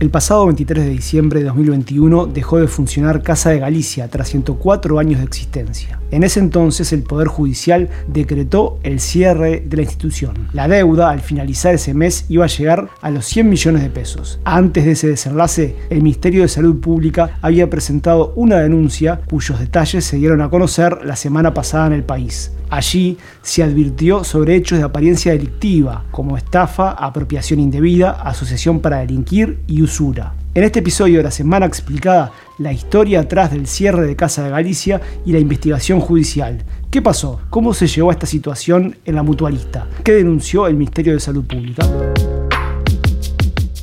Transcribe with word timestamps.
El 0.00 0.10
pasado 0.10 0.46
23 0.46 0.84
de 0.84 0.90
diciembre 0.90 1.40
de 1.40 1.46
2021 1.46 2.26
dejó 2.26 2.60
de 2.60 2.68
funcionar 2.68 3.20
Casa 3.20 3.50
de 3.50 3.58
Galicia 3.58 4.06
tras 4.06 4.28
104 4.28 4.96
años 4.96 5.18
de 5.18 5.24
existencia. 5.24 5.98
En 6.12 6.22
ese 6.22 6.38
entonces 6.38 6.92
el 6.92 7.02
Poder 7.02 7.26
Judicial 7.26 7.88
decretó 8.06 8.78
el 8.84 9.00
cierre 9.00 9.60
de 9.66 9.76
la 9.76 9.82
institución. 9.82 10.46
La 10.52 10.68
deuda 10.68 11.10
al 11.10 11.20
finalizar 11.20 11.74
ese 11.74 11.94
mes 11.94 12.26
iba 12.28 12.44
a 12.44 12.48
llegar 12.48 12.90
a 13.00 13.10
los 13.10 13.26
100 13.26 13.48
millones 13.48 13.82
de 13.82 13.90
pesos. 13.90 14.38
Antes 14.44 14.84
de 14.84 14.92
ese 14.92 15.08
desenlace, 15.08 15.74
el 15.90 16.02
Ministerio 16.02 16.42
de 16.42 16.48
Salud 16.48 16.78
Pública 16.78 17.36
había 17.42 17.68
presentado 17.68 18.32
una 18.36 18.60
denuncia 18.60 19.22
cuyos 19.28 19.58
detalles 19.58 20.04
se 20.04 20.16
dieron 20.16 20.42
a 20.42 20.48
conocer 20.48 21.04
la 21.04 21.16
semana 21.16 21.54
pasada 21.54 21.88
en 21.88 21.94
el 21.94 22.04
país. 22.04 22.52
Allí 22.70 23.16
se 23.42 23.62
advirtió 23.62 24.24
sobre 24.24 24.54
hechos 24.54 24.78
de 24.78 24.84
apariencia 24.84 25.32
delictiva, 25.32 26.04
como 26.10 26.36
estafa, 26.36 26.90
apropiación 26.90 27.60
indebida, 27.60 28.10
asociación 28.10 28.80
para 28.80 28.98
delinquir 28.98 29.60
y 29.66 29.82
usura. 29.82 30.34
En 30.54 30.64
este 30.64 30.80
episodio 30.80 31.18
de 31.18 31.22
la 31.24 31.30
Semana 31.30 31.66
Explicada, 31.66 32.32
la 32.58 32.72
historia 32.72 33.20
atrás 33.20 33.52
del 33.52 33.66
cierre 33.66 34.06
de 34.06 34.16
Casa 34.16 34.42
de 34.42 34.50
Galicia 34.50 35.00
y 35.24 35.32
la 35.32 35.38
investigación 35.38 36.00
judicial. 36.00 36.64
¿Qué 36.90 37.00
pasó? 37.00 37.40
¿Cómo 37.48 37.72
se 37.72 37.86
llegó 37.86 38.10
a 38.10 38.12
esta 38.12 38.26
situación 38.26 38.96
en 39.04 39.14
la 39.14 39.22
mutualista? 39.22 39.86
¿Qué 40.02 40.12
denunció 40.12 40.66
el 40.66 40.74
Ministerio 40.74 41.12
de 41.12 41.20
Salud 41.20 41.44
Pública? 41.44 41.86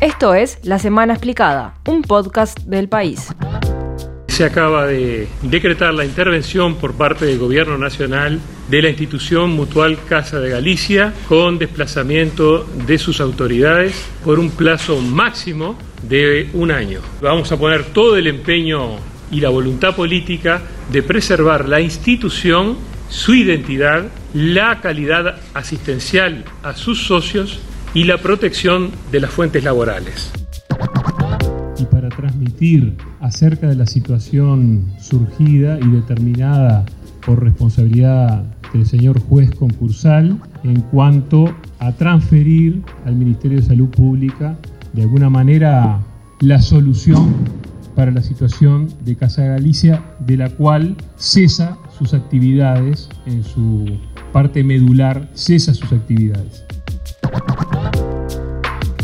Esto 0.01 0.33
es 0.33 0.59
La 0.63 0.77
Semana 0.77 1.13
Explicada, 1.13 1.75
un 1.87 2.01
podcast 2.01 2.59
del 2.59 2.89
país. 2.89 3.29
Se 4.35 4.43
acaba 4.43 4.85
de 4.85 5.29
decretar 5.43 5.93
la 5.93 6.03
intervención 6.03 6.75
por 6.75 6.95
parte 6.95 7.25
del 7.25 7.39
Gobierno 7.39 7.77
Nacional 7.77 8.41
de 8.67 8.81
la 8.81 8.89
institución 8.89 9.51
mutual 9.51 9.97
Casa 10.09 10.41
de 10.41 10.49
Galicia 10.49 11.13
con 11.29 11.57
desplazamiento 11.57 12.65
de 12.85 12.97
sus 12.97 13.21
autoridades 13.21 13.95
por 14.25 14.37
un 14.39 14.51
plazo 14.51 14.99
máximo 14.99 15.77
de 16.03 16.49
un 16.51 16.71
año. 16.71 16.99
Vamos 17.21 17.49
a 17.53 17.57
poner 17.57 17.85
todo 17.85 18.17
el 18.17 18.27
empeño 18.27 18.97
y 19.31 19.39
la 19.39 19.47
voluntad 19.47 19.95
política 19.95 20.61
de 20.91 21.01
preservar 21.01 21.69
la 21.69 21.79
institución, 21.79 22.75
su 23.07 23.35
identidad, 23.35 24.03
la 24.33 24.81
calidad 24.81 25.37
asistencial 25.53 26.43
a 26.61 26.73
sus 26.73 27.07
socios 27.07 27.61
y 27.93 28.03
la 28.03 28.17
protección 28.17 28.91
de 29.13 29.21
las 29.21 29.31
fuentes 29.31 29.63
laborales. 29.63 30.33
Y 31.77 31.85
para 31.85 32.09
transmitir 32.09 32.95
acerca 33.19 33.67
de 33.67 33.75
la 33.75 33.85
situación 33.85 34.85
surgida 34.99 35.77
y 35.79 35.87
determinada 35.89 36.85
por 37.25 37.43
responsabilidad 37.43 38.43
del 38.73 38.85
señor 38.85 39.19
juez 39.19 39.51
concursal 39.51 40.39
en 40.63 40.81
cuanto 40.81 41.53
a 41.79 41.91
transferir 41.91 42.81
al 43.05 43.15
Ministerio 43.15 43.59
de 43.59 43.65
Salud 43.65 43.89
Pública 43.89 44.57
de 44.93 45.03
alguna 45.03 45.29
manera 45.29 45.99
la 46.39 46.61
solución 46.61 47.33
para 47.95 48.11
la 48.11 48.21
situación 48.21 48.89
de 49.05 49.15
Casa 49.15 49.45
Galicia, 49.45 50.03
de 50.19 50.37
la 50.37 50.49
cual 50.49 50.95
cesa 51.15 51.77
sus 51.97 52.13
actividades, 52.13 53.09
en 53.25 53.43
su 53.43 53.85
parte 54.33 54.63
medular 54.63 55.29
cesa 55.33 55.73
sus 55.73 55.91
actividades. 55.93 56.65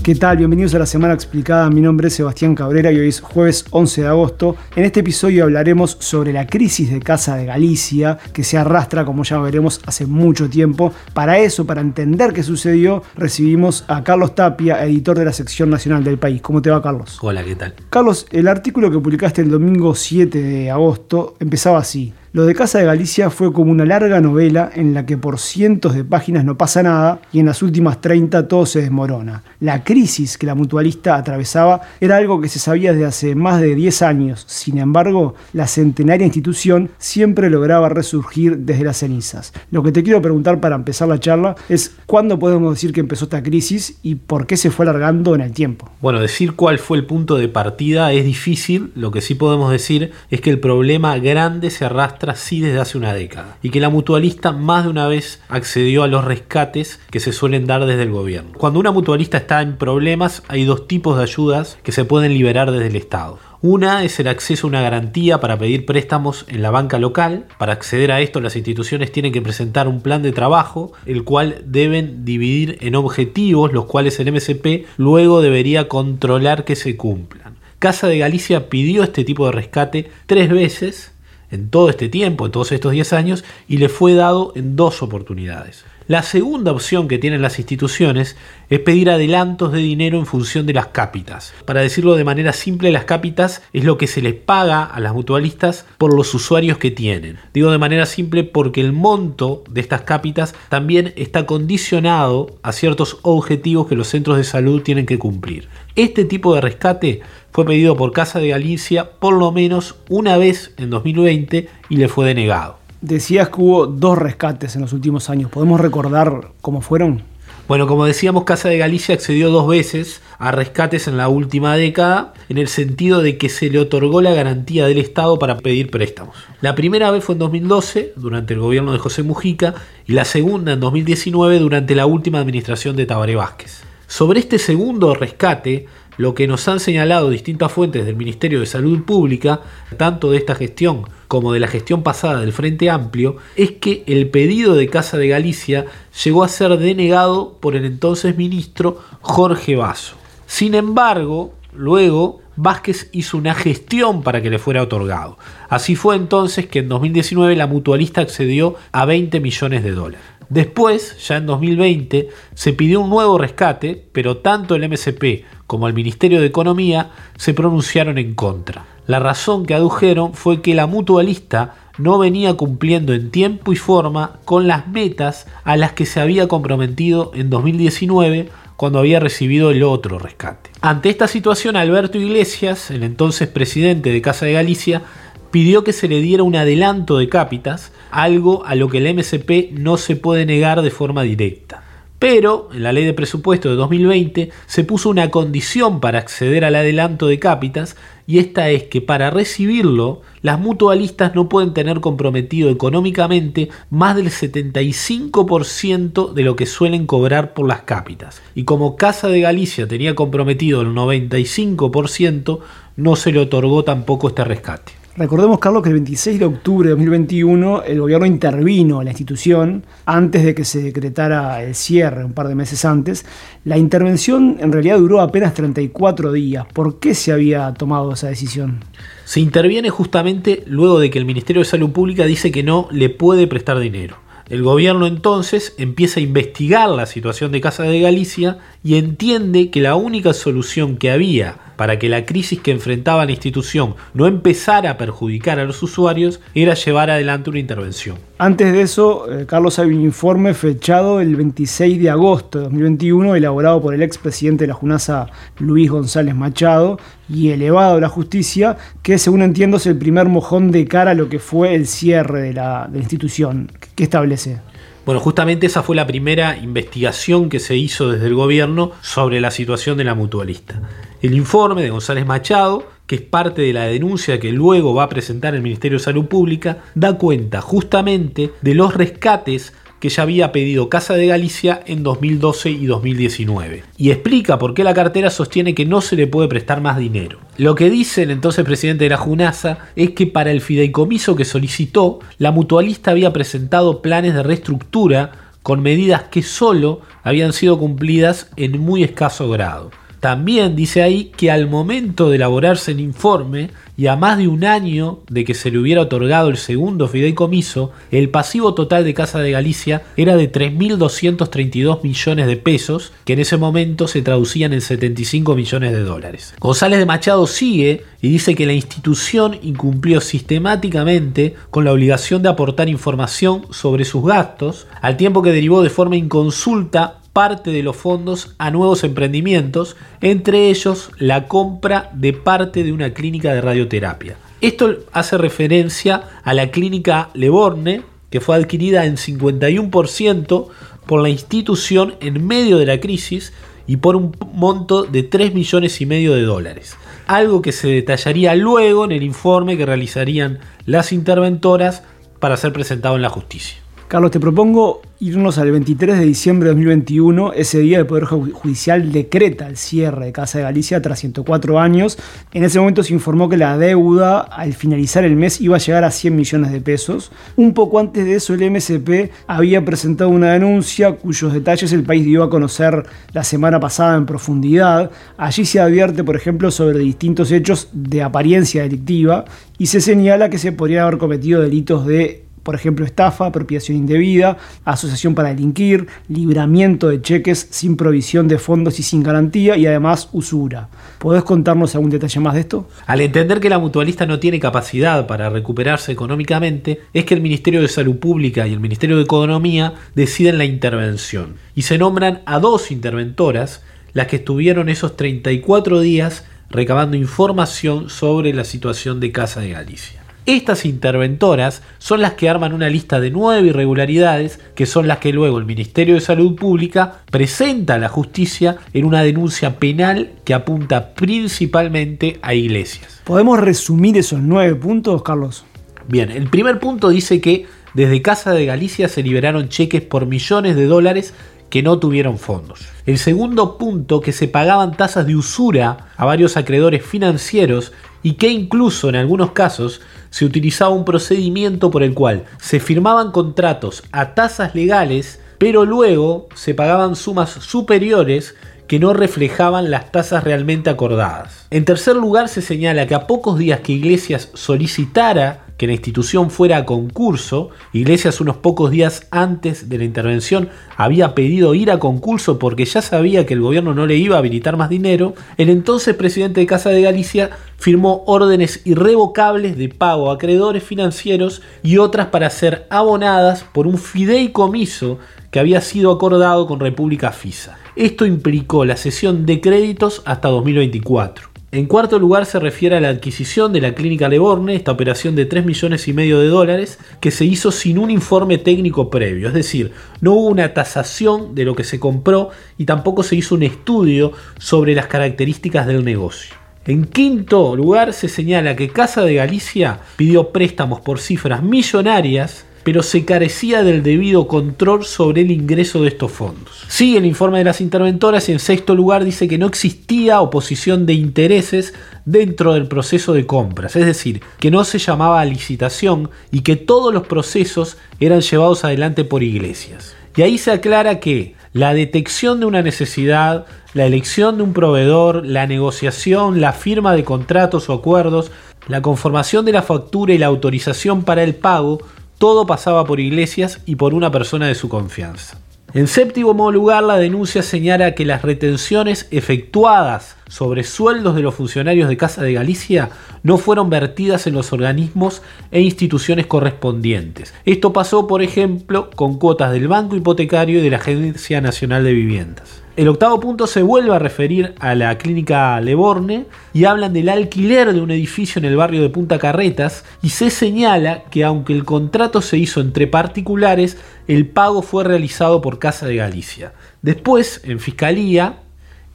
¿Qué 0.04 0.16
tal? 0.16 0.38
Bienvenidos 0.38 0.74
a 0.74 0.80
la 0.80 0.88
Semana 0.88 1.14
Explicada. 1.14 1.70
Mi 1.70 1.80
nombre 1.80 2.08
es 2.08 2.16
Sebastián 2.16 2.56
Cabrera 2.56 2.92
y 2.92 2.98
hoy 2.98 3.10
es 3.10 3.22
jueves 3.22 3.66
11 3.70 4.02
de 4.02 4.08
agosto. 4.08 4.56
En 4.76 4.84
este 4.84 5.02
episodio 5.02 5.44
hablaremos 5.44 5.96
sobre 6.00 6.34
la 6.34 6.48
crisis 6.48 6.90
de 6.90 7.00
Casa 7.00 7.36
de 7.36 7.46
Galicia, 7.46 8.18
que 8.34 8.44
se 8.44 8.58
arrastra, 8.58 9.06
como 9.06 9.24
ya 9.24 9.38
veremos, 9.38 9.80
hace 9.86 10.08
mucho 10.08 10.50
tiempo. 10.50 10.92
Para 11.14 11.38
eso, 11.38 11.68
para 11.68 11.82
entender 11.82 12.34
qué 12.34 12.42
sucedió, 12.42 13.04
recibimos 13.16 13.86
a 13.88 14.04
Carlos 14.04 14.34
Tapia, 14.34 14.84
editor 14.84 15.20
de 15.20 15.26
la 15.26 15.34
sección 15.34 15.70
nacional 15.70 16.04
del 16.04 16.18
país. 16.18 16.42
¿Cómo 16.42 16.64
te 16.64 16.72
va, 16.72 16.82
Carlos? 16.82 17.20
Hola, 17.22 17.44
¿qué 17.44 17.56
tal? 17.56 17.76
Carlos, 17.92 18.26
el 18.32 18.48
artículo 18.48 18.90
que 18.90 18.98
publicaste 18.98 19.44
el 19.44 19.52
domingo 19.52 19.94
7 19.94 20.42
de 20.42 20.72
agosto 20.72 21.36
empezaba 21.40 21.78
así. 21.78 22.12
Lo 22.34 22.46
de 22.46 22.56
Casa 22.56 22.80
de 22.80 22.86
Galicia 22.86 23.30
fue 23.30 23.52
como 23.52 23.74
una 23.74 23.84
larga 23.84 24.22
novela 24.22 24.72
en 24.74 24.94
la 24.94 25.06
que 25.06 25.18
por 25.18 25.38
cientos 25.38 25.96
de 25.96 26.06
páginas 26.06 26.46
no 26.46 26.58
pasa 26.58 26.82
nada 26.82 27.20
y 27.34 27.40
en 27.42 27.48
las 27.48 27.62
últimas 27.62 28.00
30 28.00 28.48
todo 28.48 28.66
se 28.66 28.82
desmorona. 28.82 29.44
La 29.60 29.84
crisis 29.84 30.38
que 30.38 30.48
la 30.48 30.56
mutualista 30.56 31.18
atravesaba 31.18 31.82
era 32.00 32.16
algo 32.16 32.40
que 32.40 32.48
se 32.48 32.58
sabía 32.58 32.94
desde 32.94 33.06
hace 33.06 33.36
más 33.36 33.60
de 33.60 33.76
10 33.76 34.02
años. 34.04 34.46
Sin 34.48 34.78
embargo, 34.78 35.36
la 35.52 35.68
centenaria 35.68 36.26
institución 36.26 36.92
siempre 37.00 37.50
lograba 37.50 37.90
resurgir 37.90 38.60
desde 38.60 38.86
las 38.86 39.00
cenizas. 39.00 39.52
Lo 39.70 39.84
que 39.84 39.92
te 39.92 40.02
quiero 40.02 40.22
preguntar 40.22 40.62
para 40.62 40.78
empezar 40.78 41.10
la 41.10 41.20
charla 41.20 41.58
es 41.68 41.98
cuándo 42.06 42.40
podemos 42.40 42.74
decir 42.74 42.94
que 42.94 43.02
empezó 43.02 43.26
esta 43.26 43.44
crisis 43.44 43.98
y 44.04 44.16
por 44.16 44.48
qué 44.48 44.56
se 44.56 44.72
fue 44.72 44.86
alargando 44.86 45.36
en 45.36 45.42
el 45.42 45.52
tiempo. 45.52 45.90
Bueno, 46.00 46.22
decir 46.22 46.54
cuál 46.54 46.80
fue 46.80 46.98
el 46.98 47.06
punto 47.06 47.36
de 47.36 47.50
partida 47.50 48.14
es 48.14 48.24
difícil. 48.24 48.94
Lo 48.96 49.12
que 49.12 49.20
sí 49.20 49.36
podemos 49.36 49.70
decir 49.70 50.12
es 50.30 50.40
que 50.40 50.50
el 50.50 50.62
problema 50.62 51.18
grande 51.18 51.70
se 51.72 51.84
arrastra 51.84 52.21
así 52.30 52.62
desde 52.62 52.80
hace 52.80 52.98
una 52.98 53.14
década 53.14 53.58
y 53.62 53.70
que 53.70 53.80
la 53.80 53.90
mutualista 53.90 54.52
más 54.52 54.84
de 54.84 54.90
una 54.92 55.08
vez 55.08 55.42
accedió 55.50 56.04
a 56.04 56.08
los 56.08 56.24
rescates 56.24 57.00
que 57.10 57.20
se 57.20 57.34
suelen 57.34 57.66
dar 57.66 57.86
desde 57.86 58.04
el 58.04 58.12
gobierno. 58.12 58.52
Cuando 58.58 58.80
una 58.80 58.92
mutualista 58.92 59.38
está 59.38 59.62
en 59.62 59.78
problemas 59.78 60.44
hay 60.48 60.66
dos 60.66 60.88
tipos 60.88 61.18
de 61.18 61.24
ayudas 61.24 61.78
que 61.84 61.92
se 61.92 62.06
pueden 62.06 62.34
liberar 62.34 62.72
desde 62.72 62.88
el 62.88 62.96
Estado. 62.96 63.40
Una 63.64 64.04
es 64.04 64.20
el 64.20 64.28
acceso 64.28 64.66
a 64.66 64.70
una 64.70 64.82
garantía 64.82 65.40
para 65.40 65.60
pedir 65.60 65.86
préstamos 65.86 66.46
en 66.48 66.64
la 66.64 66.72
banca 66.72 66.98
local. 66.98 67.46
Para 67.60 67.74
acceder 67.74 68.12
a 68.12 68.20
esto 68.20 68.42
las 68.42 68.56
instituciones 68.56 69.12
tienen 69.12 69.32
que 69.32 69.42
presentar 69.44 69.88
un 69.88 70.02
plan 70.02 70.24
de 70.24 70.32
trabajo, 70.32 70.94
el 71.06 71.24
cual 71.24 71.62
deben 71.66 72.26
dividir 72.26 72.80
en 72.82 72.96
objetivos, 72.96 73.72
los 73.72 73.86
cuales 73.86 74.20
el 74.20 74.34
MSP 74.34 74.88
luego 74.98 75.42
debería 75.42 75.88
controlar 75.88 76.66
que 76.66 76.76
se 76.76 76.98
cumplan. 76.98 77.56
Casa 77.78 78.08
de 78.08 78.18
Galicia 78.18 78.68
pidió 78.68 79.04
este 79.04 79.24
tipo 79.24 79.46
de 79.46 79.52
rescate 79.52 80.12
tres 80.26 80.50
veces 80.50 81.12
en 81.52 81.70
todo 81.70 81.90
este 81.90 82.10
tiempo, 82.10 82.46
en 82.46 82.52
todos 82.52 82.72
estos 82.72 82.92
10 82.92 83.14
años, 83.14 83.44
y 83.68 83.78
le 83.78 83.90
fue 83.90 84.14
dado 84.14 84.54
en 84.56 84.76
dos 84.76 85.04
oportunidades. 85.04 85.86
La 86.12 86.24
segunda 86.24 86.74
opción 86.74 87.08
que 87.08 87.20
tienen 87.20 87.42
las 87.42 87.58
instituciones 87.58 88.36
es 88.70 88.80
pedir 88.82 89.10
adelantos 89.10 89.72
de 89.72 89.80
dinero 89.80 90.20
en 90.20 90.26
función 90.26 90.66
de 90.66 90.74
las 90.74 90.88
cápitas. 90.88 91.54
Para 91.64 91.80
decirlo 91.80 92.16
de 92.16 92.26
manera 92.26 92.52
simple, 92.52 92.92
las 92.92 93.06
cápitas 93.06 93.62
es 93.72 93.86
lo 93.86 93.98
que 93.98 94.08
se 94.08 94.22
les 94.22 94.34
paga 94.34 94.84
a 94.84 95.00
las 95.00 95.14
mutualistas 95.14 95.86
por 95.98 96.14
los 96.14 96.34
usuarios 96.34 96.78
que 96.78 96.92
tienen. 96.92 97.38
Digo 97.54 97.72
de 97.72 97.78
manera 97.78 98.06
simple 98.06 98.44
porque 98.44 98.82
el 98.82 98.92
monto 98.92 99.64
de 99.70 99.80
estas 99.80 100.02
cápitas 100.02 100.54
también 100.68 101.14
está 101.16 101.46
condicionado 101.46 102.58
a 102.62 102.74
ciertos 102.74 103.20
objetivos 103.22 103.88
que 103.88 103.96
los 103.96 104.10
centros 104.10 104.36
de 104.36 104.44
salud 104.44 104.82
tienen 104.82 105.06
que 105.06 105.18
cumplir. 105.18 105.70
Este 105.96 106.26
tipo 106.26 106.54
de 106.54 106.60
rescate 106.60 107.22
fue 107.54 107.66
pedido 107.66 107.96
por 107.96 108.12
Casa 108.12 108.40
de 108.40 108.50
Galicia 108.50 109.12
por 109.12 109.34
lo 109.34 109.54
menos 109.54 109.96
una 110.10 110.36
vez 110.36 110.74
en 110.76 110.90
2020 110.90 111.70
y 111.88 111.96
le 111.96 112.10
fue 112.10 112.28
denegado. 112.28 112.81
Decías 113.02 113.50
que 113.50 113.60
hubo 113.60 113.88
dos 113.88 114.16
rescates 114.16 114.76
en 114.76 114.82
los 114.84 114.94
últimos 114.94 115.32
años. 115.32 115.50
¿Podemos 115.50 115.82
recordar 115.82 116.52
cómo 116.62 116.82
fueron? 116.82 117.24
Bueno, 117.68 117.88
como 117.88 118.06
decíamos, 118.06 118.44
Casa 118.44 118.70
de 118.70 118.78
Galicia 118.78 119.16
accedió 119.16 119.50
dos 119.50 119.68
veces 119.68 120.22
a 120.38 120.52
rescates 120.52 121.08
en 121.08 121.18
la 121.18 121.28
última 121.28 121.76
década, 121.76 122.36
en 122.48 122.60
el 122.60 122.68
sentido 122.68 123.24
de 123.24 123.40
que 123.40 123.50
se 123.50 123.72
le 123.72 123.80
otorgó 123.80 124.22
la 124.22 124.34
garantía 124.34 124.86
del 124.86 125.00
Estado 125.00 125.40
para 125.40 125.58
pedir 125.58 125.90
préstamos. 125.90 126.36
La 126.62 126.76
primera 126.76 127.10
vez 127.10 127.24
fue 127.24 127.34
en 127.34 127.40
2012, 127.40 128.14
durante 128.18 128.54
el 128.54 128.60
gobierno 128.60 128.92
de 128.92 129.00
José 129.00 129.24
Mujica, 129.24 129.74
y 130.06 130.14
la 130.14 130.26
segunda 130.26 130.74
en 130.74 130.80
2019, 130.80 131.58
durante 131.58 131.96
la 131.96 132.06
última 132.06 132.40
administración 132.40 132.96
de 132.96 133.08
Tabaré 133.08 133.36
Vázquez. 133.36 133.82
Sobre 134.06 134.42
este 134.42 134.60
segundo 134.60 135.16
rescate, 135.16 135.88
lo 136.18 136.36
que 136.36 136.46
nos 136.46 136.68
han 136.68 136.80
señalado 136.80 137.32
distintas 137.32 137.72
fuentes 137.72 138.06
del 138.06 138.16
Ministerio 138.16 138.60
de 138.60 138.68
Salud 138.68 139.02
Pública, 139.06 139.62
tanto 139.98 140.30
de 140.30 140.38
esta 140.38 140.54
gestión 140.54 141.06
como 141.32 141.54
de 141.54 141.62
la 141.62 141.70
gestión 141.70 142.04
pasada 142.04 142.42
del 142.42 142.52
Frente 142.52 142.90
Amplio, 142.90 143.38
es 143.56 143.72
que 143.72 144.04
el 144.06 144.30
pedido 144.30 144.76
de 144.76 144.90
Casa 144.90 145.18
de 145.18 145.30
Galicia 145.30 145.86
llegó 146.26 146.44
a 146.44 146.50
ser 146.50 146.78
denegado 146.78 147.58
por 147.62 147.78
el 147.78 147.86
entonces 147.86 148.36
ministro 148.36 149.00
Jorge 149.22 149.78
Basso. 149.78 150.18
Sin 150.46 150.76
embargo, 150.76 151.54
luego 151.74 152.42
Vázquez 152.58 153.08
hizo 153.14 153.38
una 153.38 153.54
gestión 153.54 154.24
para 154.24 154.42
que 154.42 154.50
le 154.50 154.60
fuera 154.60 154.84
otorgado. 154.84 155.38
Así 155.70 155.96
fue 155.96 156.18
entonces 156.18 156.68
que 156.68 156.80
en 156.80 156.90
2019 156.90 157.56
la 157.56 157.66
mutualista 157.66 158.20
accedió 158.20 158.76
a 158.92 159.06
20 159.06 159.40
millones 159.40 159.86
de 159.86 159.92
dólares. 159.92 160.26
Después, 160.50 161.16
ya 161.26 161.38
en 161.38 161.46
2020, 161.46 162.28
se 162.56 162.74
pidió 162.74 163.00
un 163.00 163.10
nuevo 163.10 163.38
rescate, 163.38 164.06
pero 164.12 164.40
tanto 164.40 164.76
el 164.76 164.90
MSP 164.90 165.46
como 165.72 165.88
el 165.88 165.94
Ministerio 165.94 166.42
de 166.42 166.48
Economía 166.48 167.12
se 167.38 167.54
pronunciaron 167.54 168.18
en 168.18 168.36
contra. 168.36 168.88
La 169.08 169.20
razón 169.20 169.66
que 169.66 169.74
adujeron 169.74 170.34
fue 170.34 170.62
que 170.62 170.76
la 170.76 170.86
mutualista 170.86 171.76
no 171.98 172.20
venía 172.20 172.56
cumpliendo 172.56 173.14
en 173.14 173.32
tiempo 173.32 173.72
y 173.72 173.78
forma 173.78 174.42
con 174.44 174.68
las 174.68 174.90
metas 174.90 175.48
a 175.64 175.78
las 175.78 175.94
que 175.94 176.06
se 176.06 176.20
había 176.20 176.50
comprometido 176.50 177.32
en 177.36 177.50
2019 177.50 178.50
cuando 178.76 179.00
había 179.00 179.22
recibido 179.22 179.72
el 179.72 179.84
otro 179.84 180.20
rescate. 180.20 180.72
Ante 180.82 181.10
esta 181.10 181.30
situación, 181.30 181.78
Alberto 181.78 182.18
Iglesias, 182.18 182.92
el 182.92 183.04
entonces 183.04 183.48
presidente 183.48 184.12
de 184.12 184.22
Casa 184.22 184.46
de 184.46 184.52
Galicia, 184.52 185.04
pidió 185.52 185.86
que 185.86 185.94
se 185.94 186.10
le 186.10 186.20
diera 186.20 186.44
un 186.44 186.58
adelanto 186.58 187.18
de 187.18 187.30
cápitas, 187.30 187.94
algo 188.12 188.66
a 188.66 188.76
lo 188.76 188.90
que 188.90 188.98
el 188.98 189.16
MSP 189.16 189.72
no 189.72 189.96
se 189.96 190.18
puede 190.18 190.46
negar 190.46 190.82
de 190.82 190.92
forma 190.92 191.22
directa. 191.22 191.86
Pero 192.22 192.70
en 192.72 192.84
la 192.84 192.94
ley 192.94 193.04
de 193.04 193.16
presupuesto 193.16 193.68
de 193.68 193.76
2020 193.78 194.52
se 194.68 194.84
puso 194.84 195.10
una 195.10 195.32
condición 195.32 196.00
para 196.00 196.20
acceder 196.20 196.64
al 196.64 196.76
adelanto 196.76 197.26
de 197.26 197.40
cápitas 197.40 197.96
y 198.28 198.38
esta 198.38 198.70
es 198.70 198.84
que 198.84 199.02
para 199.02 199.32
recibirlo 199.32 200.22
las 200.44 200.60
mutualistas 200.60 201.34
no 201.34 201.50
pueden 201.50 201.74
tener 201.74 202.00
comprometido 202.00 202.70
económicamente 202.70 203.70
más 203.90 204.16
del 204.16 204.28
75% 204.28 206.34
de 206.34 206.44
lo 206.44 206.56
que 206.56 206.68
suelen 206.68 207.08
cobrar 207.08 207.56
por 207.56 207.68
las 207.68 207.82
cápitas. 207.82 208.40
Y 208.54 208.66
como 208.66 208.98
Casa 208.98 209.28
de 209.28 209.42
Galicia 209.42 209.88
tenía 209.88 210.14
comprometido 210.14 210.82
el 210.82 210.90
95%, 210.90 212.60
no 212.98 213.16
se 213.16 213.32
le 213.32 213.40
otorgó 213.40 213.84
tampoco 213.84 214.28
este 214.28 214.44
rescate. 214.44 215.01
Recordemos, 215.18 215.60
Carlos, 215.60 215.84
que 215.84 215.90
el 215.90 215.96
26 215.96 216.40
de 216.40 216.46
octubre 216.46 216.88
de 216.88 216.92
2021 216.92 217.84
el 217.84 218.00
gobierno 218.00 218.26
intervino 218.26 219.00
en 219.02 219.06
la 219.06 219.12
institución 219.12 219.84
antes 220.06 220.46
de 220.46 220.56
que 220.56 220.64
se 220.64 220.82
decretara 220.82 221.62
el 221.62 221.76
cierre, 221.76 222.24
un 222.24 222.32
par 222.32 222.48
de 222.48 222.56
meses 222.56 222.86
antes. 222.86 223.26
La 223.66 223.78
intervención 223.78 224.56
en 224.62 224.72
realidad 224.72 225.00
duró 225.00 225.20
apenas 225.20 225.54
34 225.54 226.32
días. 226.32 226.66
¿Por 226.74 227.00
qué 227.00 227.14
se 227.14 227.34
había 227.34 227.74
tomado 227.74 228.14
esa 228.14 228.30
decisión? 228.30 228.86
Se 229.26 229.42
interviene 229.42 229.90
justamente 229.90 230.64
luego 230.66 230.98
de 230.98 231.10
que 231.10 231.20
el 231.20 231.26
Ministerio 231.26 231.62
de 231.62 231.66
Salud 231.66 231.92
Pública 231.92 232.24
dice 232.24 232.50
que 232.50 232.64
no 232.64 232.88
le 232.90 233.10
puede 233.10 233.48
prestar 233.48 233.80
dinero. 233.80 234.16
El 234.50 234.64
gobierno 234.64 235.08
entonces 235.08 235.76
empieza 235.78 236.22
a 236.22 236.24
investigar 236.24 236.90
la 236.90 237.06
situación 237.06 237.52
de 237.52 237.62
Casa 237.62 237.84
de 237.84 238.00
Galicia 238.00 238.60
y 238.82 238.96
entiende 238.96 239.72
que 239.72 239.82
la 239.82 239.96
única 239.96 240.34
solución 240.34 240.96
que 240.96 241.12
había 241.12 241.58
para 241.82 241.98
que 241.98 242.10
la 242.10 242.28
crisis 242.28 242.60
que 242.60 242.70
enfrentaba 242.70 243.26
la 243.26 243.32
institución 243.32 243.96
no 244.14 244.28
empezara 244.28 244.92
a 244.92 244.98
perjudicar 245.00 245.58
a 245.58 245.66
los 245.66 245.82
usuarios 245.82 246.40
era 246.54 246.76
llevar 246.76 247.10
adelante 247.10 247.50
una 247.50 247.58
intervención. 247.58 248.18
Antes 248.38 248.72
de 248.72 248.84
eso, 248.84 249.26
eh, 249.32 249.48
Carlos 249.48 249.80
hay 249.80 249.88
un 249.88 250.02
informe 250.02 250.54
fechado 250.54 251.22
el 251.22 251.36
26 251.36 252.00
de 252.00 252.12
agosto 252.12 252.60
de 252.60 252.66
2021, 252.66 253.34
elaborado 253.34 253.82
por 253.82 253.96
el 253.96 254.04
expresidente 254.04 254.66
de 254.66 254.68
la 254.68 254.76
Junasa, 254.76 255.26
Luis 255.58 255.90
González 255.90 256.36
Machado, 256.36 257.00
y 257.28 257.50
elevado 257.50 257.98
a 257.98 258.00
la 258.00 258.10
justicia, 258.10 258.78
que 259.02 259.18
según 259.18 259.42
entiendo 259.42 259.78
es 259.78 259.88
el 259.88 259.98
primer 259.98 260.28
mojón 260.28 260.70
de 260.70 260.86
cara 260.86 261.12
a 261.12 261.16
lo 261.16 261.30
que 261.30 261.40
fue 261.40 261.74
el 261.74 261.88
cierre 261.88 262.44
de 262.44 262.54
la, 262.54 262.88
de 262.92 263.00
la 263.00 263.02
institución. 263.02 263.72
¿Qué 263.96 264.04
establece? 264.04 264.60
Bueno, 265.04 265.20
justamente 265.20 265.66
esa 265.66 265.82
fue 265.82 265.96
la 265.96 266.06
primera 266.06 266.58
investigación 266.58 267.50
que 267.50 267.60
se 267.60 267.76
hizo 267.76 268.12
desde 268.12 268.28
el 268.28 268.36
gobierno 268.36 268.92
sobre 269.02 269.42
la 269.42 269.50
situación 269.50 269.98
de 269.98 270.04
la 270.04 270.14
mutualista. 270.14 270.80
El 271.24 271.34
informe 271.34 271.82
de 271.82 271.90
González 271.90 272.26
Machado, 272.26 272.88
que 273.08 273.16
es 273.16 273.22
parte 273.22 273.64
de 273.64 273.74
la 273.74 273.86
denuncia 273.86 274.40
que 274.40 274.52
luego 274.52 274.94
va 274.94 275.04
a 275.04 275.10
presentar 275.10 275.56
el 275.56 275.64
Ministerio 275.64 275.98
de 275.98 276.04
Salud 276.04 276.26
Pública, 276.26 276.84
da 276.94 277.18
cuenta 277.18 277.62
justamente 277.62 278.52
de 278.62 278.76
los 278.76 278.94
rescates 278.94 279.74
que 280.02 280.10
ya 280.10 280.24
había 280.24 280.52
pedido 280.52 280.90
Casa 280.90 281.14
de 281.14 281.28
Galicia 281.28 281.82
en 281.86 282.02
2012 282.02 282.72
y 282.72 282.88
2019. 282.88 283.84
Y 283.98 284.10
explica 284.10 284.58
por 284.58 284.74
qué 284.74 284.84
la 284.84 284.96
cartera 284.96 285.30
sostiene 285.30 285.76
que 285.76 285.86
no 285.86 286.02
se 286.02 286.16
le 286.16 286.26
puede 286.26 286.50
prestar 286.50 286.82
más 286.82 286.98
dinero. 286.98 287.40
Lo 287.56 287.76
que 287.76 287.92
dice 287.92 288.24
el 288.24 288.32
entonces 288.32 288.66
presidente 288.66 289.06
de 289.06 289.12
la 289.12 289.18
Junasa 289.18 289.78
es 289.96 290.10
que 290.10 290.26
para 290.26 290.52
el 290.52 290.62
fideicomiso 290.62 291.36
que 291.36 291.46
solicitó, 291.46 292.20
la 292.40 292.52
mutualista 292.52 293.12
había 293.12 293.32
presentado 293.32 294.02
planes 294.02 294.34
de 294.34 294.42
reestructura 294.42 295.32
con 295.62 295.82
medidas 295.82 296.24
que 296.24 296.42
solo 296.42 297.02
habían 297.24 297.54
sido 297.54 297.78
cumplidas 297.78 298.50
en 298.56 298.80
muy 298.80 299.04
escaso 299.04 299.50
grado. 299.50 299.92
También 300.22 300.76
dice 300.76 301.02
ahí 301.02 301.32
que 301.36 301.50
al 301.50 301.68
momento 301.68 302.30
de 302.30 302.36
elaborarse 302.36 302.92
el 302.92 303.00
informe 303.00 303.72
y 303.98 304.06
a 304.06 304.16
más 304.16 304.38
de 304.38 304.48
un 304.48 304.64
año 304.64 305.22
de 305.30 305.44
que 305.44 305.56
se 305.56 305.72
le 305.72 305.80
hubiera 305.80 306.02
otorgado 306.02 306.50
el 306.50 306.58
segundo 306.58 307.08
fideicomiso, 307.08 307.92
el 308.12 308.30
pasivo 308.30 308.76
total 308.76 309.04
de 309.04 309.16
Casa 309.16 309.40
de 309.40 309.50
Galicia 309.50 310.04
era 310.18 310.36
de 310.36 310.52
3.232 310.52 312.04
millones 312.04 312.46
de 312.46 312.56
pesos, 312.56 313.14
que 313.26 313.34
en 313.34 313.40
ese 313.40 313.58
momento 313.58 314.08
se 314.08 314.22
traducían 314.22 314.74
en 314.74 314.82
75 314.82 315.56
millones 315.56 315.92
de 315.92 316.04
dólares. 316.04 316.54
González 316.60 317.00
de 317.00 317.08
Machado 317.08 317.48
sigue 317.48 318.04
y 318.22 318.30
dice 318.30 318.54
que 318.54 318.68
la 318.68 318.74
institución 318.74 319.58
incumplió 319.64 320.22
sistemáticamente 320.22 321.56
con 321.72 321.84
la 321.84 321.94
obligación 321.94 322.44
de 322.44 322.50
aportar 322.50 322.90
información 322.90 323.66
sobre 323.72 324.06
sus 324.06 324.24
gastos, 324.24 324.86
al 325.02 325.18
tiempo 325.18 325.42
que 325.42 325.52
derivó 325.52 325.82
de 325.82 325.90
forma 325.90 326.16
inconsulta 326.16 327.21
parte 327.34 327.72
de 327.72 327.84
los 327.84 327.96
fondos 327.96 328.56
a 328.58 328.72
nuevos 328.72 329.04
emprendimientos, 329.04 329.96
entre 330.22 330.70
ellos 330.70 331.12
la 331.18 331.48
compra 331.48 332.10
de 332.14 332.34
parte 332.34 332.84
de 332.84 332.92
una 332.92 333.14
clínica 333.14 333.54
de 333.54 333.62
radioterapia. 333.62 334.36
Esto 334.60 334.98
hace 335.12 335.38
referencia 335.38 336.24
a 336.44 336.54
la 336.54 336.70
clínica 336.72 337.30
Leborne, 337.34 338.04
que 338.30 338.42
fue 338.42 338.56
adquirida 338.56 339.06
en 339.06 339.18
51% 339.18 340.68
por 341.06 341.22
la 341.22 341.30
institución 341.30 342.16
en 342.20 342.46
medio 342.46 342.78
de 342.78 342.86
la 342.86 343.00
crisis 343.00 343.54
y 343.88 343.98
por 343.98 344.16
un 344.16 344.36
monto 344.54 345.04
de 345.04 345.24
3 345.24 345.54
millones 345.54 346.00
y 346.00 346.06
medio 346.06 346.34
de 346.34 346.44
dólares. 346.44 346.96
Algo 347.28 347.62
que 347.62 347.72
se 347.72 347.88
detallaría 347.88 348.56
luego 348.56 349.06
en 349.06 349.12
el 349.12 349.24
informe 349.24 349.78
que 349.78 349.86
realizarían 349.86 350.60
las 350.86 351.12
interventoras 351.12 352.04
para 352.40 352.58
ser 352.58 352.74
presentado 352.74 353.16
en 353.16 353.22
la 353.22 353.30
justicia. 353.30 353.78
Carlos, 354.12 354.32
te 354.32 354.42
propongo 354.42 355.02
irnos 355.22 355.58
al 355.58 355.72
23 355.72 356.20
de 356.20 356.26
diciembre 356.26 356.68
de 356.68 356.76
2021. 356.76 357.54
Ese 357.54 357.80
día 357.80 357.98
el 357.98 358.06
Poder 358.06 358.26
Judicial 358.26 359.10
decreta 359.14 359.70
el 359.70 359.78
cierre 359.78 360.26
de 360.26 360.32
Casa 360.34 360.58
de 360.58 360.66
Galicia 360.66 361.02
tras 361.02 361.20
104 361.20 361.80
años. 361.80 362.18
En 362.52 362.66
ese 362.66 362.78
momento 362.78 363.04
se 363.04 363.14
informó 363.14 363.48
que 363.48 363.56
la 363.56 363.78
deuda 363.78 364.42
al 364.42 364.74
finalizar 364.74 365.24
el 365.24 365.38
mes 365.38 365.62
iba 365.62 365.78
a 365.78 365.80
llegar 365.80 366.04
a 366.04 366.12
100 366.12 366.36
millones 366.36 366.74
de 366.74 366.82
pesos. 366.82 367.32
Un 367.56 367.74
poco 367.74 368.00
antes 368.00 368.26
de 368.26 368.36
eso 368.36 368.54
el 368.54 368.70
MSP 368.70 369.32
había 369.48 369.86
presentado 369.86 370.30
una 370.30 370.52
denuncia 370.52 371.14
cuyos 371.14 371.54
detalles 371.54 371.94
el 371.94 372.04
país 372.04 372.26
dio 372.26 372.44
a 372.44 372.50
conocer 372.50 373.06
la 373.32 373.46
semana 373.46 373.80
pasada 373.80 374.18
en 374.18 374.26
profundidad. 374.26 375.10
Allí 375.38 375.64
se 375.64 375.80
advierte, 375.80 376.26
por 376.26 376.36
ejemplo, 376.36 376.70
sobre 376.70 377.00
distintos 377.00 377.50
hechos 377.54 377.88
de 377.94 378.24
apariencia 378.24 378.84
delictiva 378.84 379.46
y 379.78 379.86
se 379.86 380.02
señala 380.02 380.50
que 380.50 380.58
se 380.58 380.74
podrían 380.74 381.04
haber 381.04 381.18
cometido 381.18 381.62
delitos 381.62 382.06
de 382.06 382.51
por 382.64 382.76
ejemplo, 382.76 383.06
estafa, 383.06 383.48
apropiación 383.48 383.98
indebida, 383.98 384.58
asociación 384.86 385.36
para 385.36 385.50
delinquir, 385.50 386.08
libramiento 386.28 387.10
de 387.10 387.22
cheques 387.22 387.68
sin 387.72 387.98
provisión 387.98 388.48
de 388.48 388.58
fondos 388.58 389.00
y 389.00 389.04
sin 389.04 389.24
garantía 389.24 389.78
y 389.78 389.86
además 389.86 390.30
usura. 390.32 390.90
¿Podés 391.18 391.44
contarnos 391.44 391.96
algún 391.96 392.10
detalle 392.10 392.40
más 392.40 392.54
de 392.54 392.62
esto? 392.62 392.88
Al 393.08 393.22
entender 393.22 393.60
que 393.60 393.70
la 393.70 393.80
mutualista 393.80 394.26
no 394.26 394.40
tiene 394.40 394.60
capacidad 394.60 395.28
para 395.28 395.50
recuperarse 395.50 396.12
económicamente, 396.12 397.02
es 397.14 397.26
que 397.26 397.34
el 397.34 397.42
Ministerio 397.42 397.82
de 397.82 397.88
Salud 397.88 398.18
Pública 398.18 398.68
y 398.68 398.74
el 398.74 398.80
Ministerio 398.80 399.18
de 399.18 399.24
Economía 399.24 399.94
deciden 400.16 400.58
la 400.58 400.66
intervención 400.66 401.56
y 401.76 401.84
se 401.84 401.98
nombran 401.98 402.42
a 402.46 402.60
dos 402.60 402.92
interventoras 402.92 403.84
las 404.14 404.28
que 404.28 404.38
estuvieron 404.38 404.90
esos 404.90 405.16
34 405.16 406.02
días 406.02 406.46
recabando 406.70 407.18
información 407.18 408.10
sobre 408.10 408.54
la 408.54 408.64
situación 408.64 409.20
de 409.20 409.32
Casa 409.32 409.62
de 409.62 409.70
Galicia. 409.70 410.21
Estas 410.48 410.86
interventoras 410.86 411.84
son 412.00 412.22
las 412.22 412.34
que 412.34 412.50
arman 412.50 412.74
una 412.74 412.90
lista 412.90 413.20
de 413.20 413.30
nueve 413.30 413.68
irregularidades 413.68 414.60
que 414.74 414.88
son 414.88 415.08
las 415.08 415.20
que 415.20 415.32
luego 415.32 415.60
el 415.60 415.66
Ministerio 415.66 416.16
de 416.16 416.22
Salud 416.22 416.56
Pública 416.56 417.22
presenta 417.30 417.94
a 417.94 418.00
la 418.00 418.10
justicia 418.10 418.78
en 418.94 419.06
una 419.06 419.22
denuncia 419.22 419.78
penal 419.78 420.32
que 420.44 420.56
apunta 420.56 421.14
principalmente 421.14 422.40
a 422.42 422.56
iglesias. 422.56 423.22
¿Podemos 423.24 423.60
resumir 423.60 424.18
esos 424.18 424.40
nueve 424.40 424.74
puntos, 424.74 425.22
Carlos? 425.22 425.64
Bien, 426.08 426.32
el 426.32 426.50
primer 426.50 426.80
punto 426.80 427.10
dice 427.10 427.40
que 427.40 427.68
desde 427.94 428.24
Casa 428.24 428.52
de 428.54 428.66
Galicia 428.66 429.10
se 429.10 429.22
liberaron 429.22 429.70
cheques 429.70 430.02
por 430.02 430.26
millones 430.26 430.76
de 430.76 430.88
dólares 430.88 431.36
que 431.70 431.84
no 431.84 432.00
tuvieron 432.00 432.38
fondos. 432.38 432.82
El 433.06 433.18
segundo 433.18 433.78
punto, 433.78 434.22
que 434.22 434.34
se 434.34 434.48
pagaban 434.48 434.98
tasas 434.98 435.26
de 435.26 435.36
usura 435.36 436.10
a 436.18 436.26
varios 436.26 436.58
acreedores 436.58 437.06
financieros 437.06 437.94
y 438.24 438.34
que 438.34 438.50
incluso 438.50 439.10
en 439.10 439.16
algunos 439.16 439.52
casos 439.52 440.02
se 440.30 440.46
utilizaba 440.46 440.92
un 440.92 441.06
procedimiento 441.06 441.92
por 441.92 442.04
el 442.04 442.14
cual 442.14 442.46
se 442.60 442.80
firmaban 442.80 443.32
contratos 443.32 444.04
a 444.12 444.34
tasas 444.34 444.76
legales, 444.76 445.40
pero 445.58 445.86
luego 445.86 446.48
se 446.56 446.74
pagaban 446.74 447.16
sumas 447.16 447.50
superiores 447.50 448.56
que 448.88 449.00
no 449.00 449.14
reflejaban 449.14 449.90
las 449.90 450.12
tasas 450.12 450.44
realmente 450.44 450.90
acordadas. 450.90 451.66
En 451.70 451.86
tercer 451.86 452.16
lugar, 452.16 452.50
se 452.50 452.62
señala 452.62 453.08
que 453.08 453.16
a 453.16 453.26
pocos 453.26 453.58
días 453.58 453.80
que 453.80 453.94
Iglesias 453.94 454.50
solicitara 454.54 455.66
que 455.82 455.88
la 455.88 455.94
institución 455.94 456.52
fuera 456.52 456.78
a 456.78 456.86
concurso, 456.86 457.72
Iglesias 457.92 458.40
unos 458.40 458.58
pocos 458.58 458.92
días 458.92 459.26
antes 459.32 459.90
de 459.90 459.98
la 459.98 460.04
intervención 460.04 460.70
había 460.96 461.34
pedido 461.34 461.74
ir 461.74 461.90
a 461.90 461.98
concurso 461.98 462.60
porque 462.60 462.86
ya 462.86 463.02
sabía 463.02 463.48
que 463.48 463.56
el 463.56 463.62
gobierno 463.62 463.96
no 463.96 464.06
le 464.06 464.16
iba 464.16 464.36
a 464.36 464.38
habilitar 464.38 464.78
más 464.78 464.92
dinero, 464.92 465.34
el 465.58 465.70
entonces 465.70 466.14
presidente 466.14 466.60
de 466.60 466.68
Casa 466.68 466.92
de 466.92 467.02
Galicia 467.02 467.50
firmó 467.78 468.24
órdenes 468.28 468.82
irrevocables 468.86 469.76
de 469.76 469.90
pago 469.90 470.30
a 470.30 470.36
acreedores 470.36 470.84
financieros 470.84 471.64
y 471.82 471.98
otras 471.98 472.28
para 472.28 472.52
ser 472.52 472.86
abonadas 472.92 473.64
por 473.64 473.88
un 473.88 473.98
fideicomiso 473.98 475.18
que 475.50 475.60
había 475.60 475.82
sido 475.82 476.12
acordado 476.12 476.68
con 476.68 476.80
República 476.80 477.32
Fisa. 477.32 477.80
Esto 477.96 478.28
implicó 478.28 478.86
la 478.86 478.98
cesión 478.98 479.48
de 479.48 479.62
créditos 479.62 480.22
hasta 480.26 480.48
2024. 480.50 481.51
En 481.74 481.86
cuarto 481.86 482.20
lugar 482.20 482.46
se 482.46 482.60
refiere 482.60 482.98
a 482.98 483.00
la 483.00 483.08
adquisición 483.08 483.72
de 483.72 483.80
la 483.80 483.96
clínica 483.96 484.28
Leborne, 484.28 484.76
esta 484.76 484.92
operación 484.92 485.38
de 485.38 485.46
3 485.46 485.66
millones 485.66 486.06
y 486.10 486.12
medio 486.12 486.42
de 486.42 486.50
dólares 486.50 487.00
que 487.22 487.32
se 487.32 487.46
hizo 487.46 487.72
sin 487.72 487.98
un 487.98 488.12
informe 488.12 488.58
técnico 488.58 489.10
previo, 489.10 489.48
es 489.48 489.54
decir, 489.54 489.94
no 490.20 490.34
hubo 490.34 490.48
una 490.48 490.74
tasación 490.74 491.56
de 491.56 491.64
lo 491.64 491.74
que 491.74 491.86
se 491.86 491.98
compró 491.98 492.50
y 492.78 492.84
tampoco 492.84 493.24
se 493.24 493.38
hizo 493.38 493.56
un 493.56 493.64
estudio 493.64 494.34
sobre 494.60 494.94
las 494.96 495.08
características 495.08 495.88
del 495.88 496.04
negocio. 496.04 496.56
En 496.86 497.06
quinto 497.06 497.74
lugar 497.78 498.12
se 498.12 498.28
señala 498.28 498.76
que 498.76 498.90
Casa 498.90 499.24
de 499.24 499.36
Galicia 499.36 500.02
pidió 500.18 500.50
préstamos 500.50 501.00
por 501.00 501.20
cifras 501.20 501.64
millonarias 501.64 502.66
pero 502.84 503.04
se 503.04 503.26
carecía 503.26 503.84
del 503.84 504.04
debido 504.04 504.48
control 504.48 505.06
sobre 505.06 505.42
el 505.42 505.52
ingreso 505.52 506.02
de 506.02 506.10
estos 506.10 506.32
fondos. 506.32 506.84
Sigue 506.88 507.18
el 507.18 507.26
informe 507.26 507.60
de 507.60 507.66
las 507.66 507.82
interventoras 507.82 508.50
y 508.50 508.52
en 508.52 508.60
sexto 508.60 508.96
lugar 508.96 509.24
dice 509.24 509.48
que 509.48 509.58
no 509.58 509.68
existía 509.68 510.42
oposición 510.42 511.06
de 511.06 511.14
intereses 511.14 511.94
dentro 512.26 512.74
del 512.74 512.88
proceso 512.88 513.34
de 513.34 513.46
compras, 513.46 513.96
es 513.96 514.06
decir, 514.06 514.42
que 514.60 514.72
no 514.72 514.84
se 514.84 515.00
llamaba 515.00 515.44
licitación 515.46 516.30
y 516.52 516.62
que 516.62 516.76
todos 516.76 517.14
los 517.14 517.28
procesos 517.28 517.98
eran 518.20 518.42
llevados 518.42 518.84
adelante 518.84 519.24
por 519.24 519.44
iglesias. 519.44 520.16
Y 520.36 520.44
ahí 520.44 520.58
se 520.58 520.72
aclara 520.72 521.20
que 521.20 521.56
la 521.74 521.94
detección 521.94 522.60
de 522.60 522.66
una 522.66 522.82
necesidad, 522.82 523.66
la 523.94 524.06
elección 524.06 524.58
de 524.58 524.64
un 524.64 524.74
proveedor, 524.74 525.46
la 525.46 525.68
negociación, 525.68 526.62
la 526.62 526.74
firma 526.74 527.16
de 527.16 527.24
contratos 527.24 527.90
o 527.90 527.94
acuerdos, 527.94 528.52
la 528.88 529.02
conformación 529.02 529.66
de 529.66 529.74
la 529.74 529.82
factura 529.82 530.34
y 530.34 530.38
la 530.38 530.48
autorización 530.48 531.24
para 531.24 531.44
el 531.44 531.56
pago 531.56 532.00
todo 532.42 532.66
pasaba 532.66 533.06
por 533.06 533.20
iglesias 533.20 533.82
y 533.86 533.98
por 533.98 534.16
una 534.16 534.32
persona 534.32 534.66
de 534.66 534.74
su 534.74 534.90
confianza. 534.90 535.60
En 535.94 536.08
séptimo 536.08 536.72
lugar, 536.72 537.04
la 537.04 537.18
denuncia 537.18 537.62
señala 537.62 538.16
que 538.16 538.26
las 538.26 538.42
retenciones 538.42 539.28
efectuadas 539.30 540.38
sobre 540.48 540.84
sueldos 540.84 541.36
de 541.36 541.44
los 541.44 541.54
funcionarios 541.54 542.10
de 542.10 542.18
Casa 542.18 542.42
de 542.42 542.54
Galicia 542.54 543.12
no 543.44 543.60
fueron 543.60 543.92
vertidas 543.92 544.48
en 544.48 544.56
los 544.56 544.74
organismos 544.74 545.44
e 545.70 545.82
instituciones 545.82 546.48
correspondientes. 546.48 547.54
Esto 547.64 547.94
pasó, 547.94 548.26
por 548.26 548.42
ejemplo, 548.42 549.12
con 549.16 549.38
cuotas 549.38 549.72
del 549.72 549.88
Banco 549.88 550.16
Hipotecario 550.16 550.80
y 550.80 550.82
de 550.82 550.90
la 550.90 550.98
Agencia 550.98 551.62
Nacional 551.62 552.04
de 552.04 552.14
Viviendas. 552.14 552.81
El 552.98 553.08
octavo 553.08 553.40
punto 553.40 553.68
se 553.68 553.84
vuelve 553.84 554.14
a 554.14 554.20
referir 554.20 554.76
a 554.80 554.96
la 554.96 555.18
clínica 555.18 555.80
Leborne 555.80 556.48
y 556.74 556.84
hablan 556.84 557.14
del 557.14 557.30
alquiler 557.30 557.94
de 557.94 558.02
un 558.02 558.12
edificio 558.12 558.60
en 558.60 558.66
el 558.66 558.76
barrio 558.76 559.02
de 559.02 559.10
Punta 559.10 559.40
Carretas 559.40 560.04
y 560.22 560.30
se 560.30 560.50
señala 560.50 561.24
que 561.32 561.46
aunque 561.46 561.72
el 561.72 561.86
contrato 561.86 562.42
se 562.42 562.58
hizo 562.58 562.82
entre 562.82 563.08
particulares, 563.08 563.98
el 564.28 564.46
pago 564.46 564.82
fue 564.82 565.06
realizado 565.06 565.62
por 565.62 565.80
Casa 565.80 566.06
de 566.06 566.18
Galicia. 566.18 566.74
Después, 567.02 567.62
en 567.64 567.80
Fiscalía, 567.80 568.60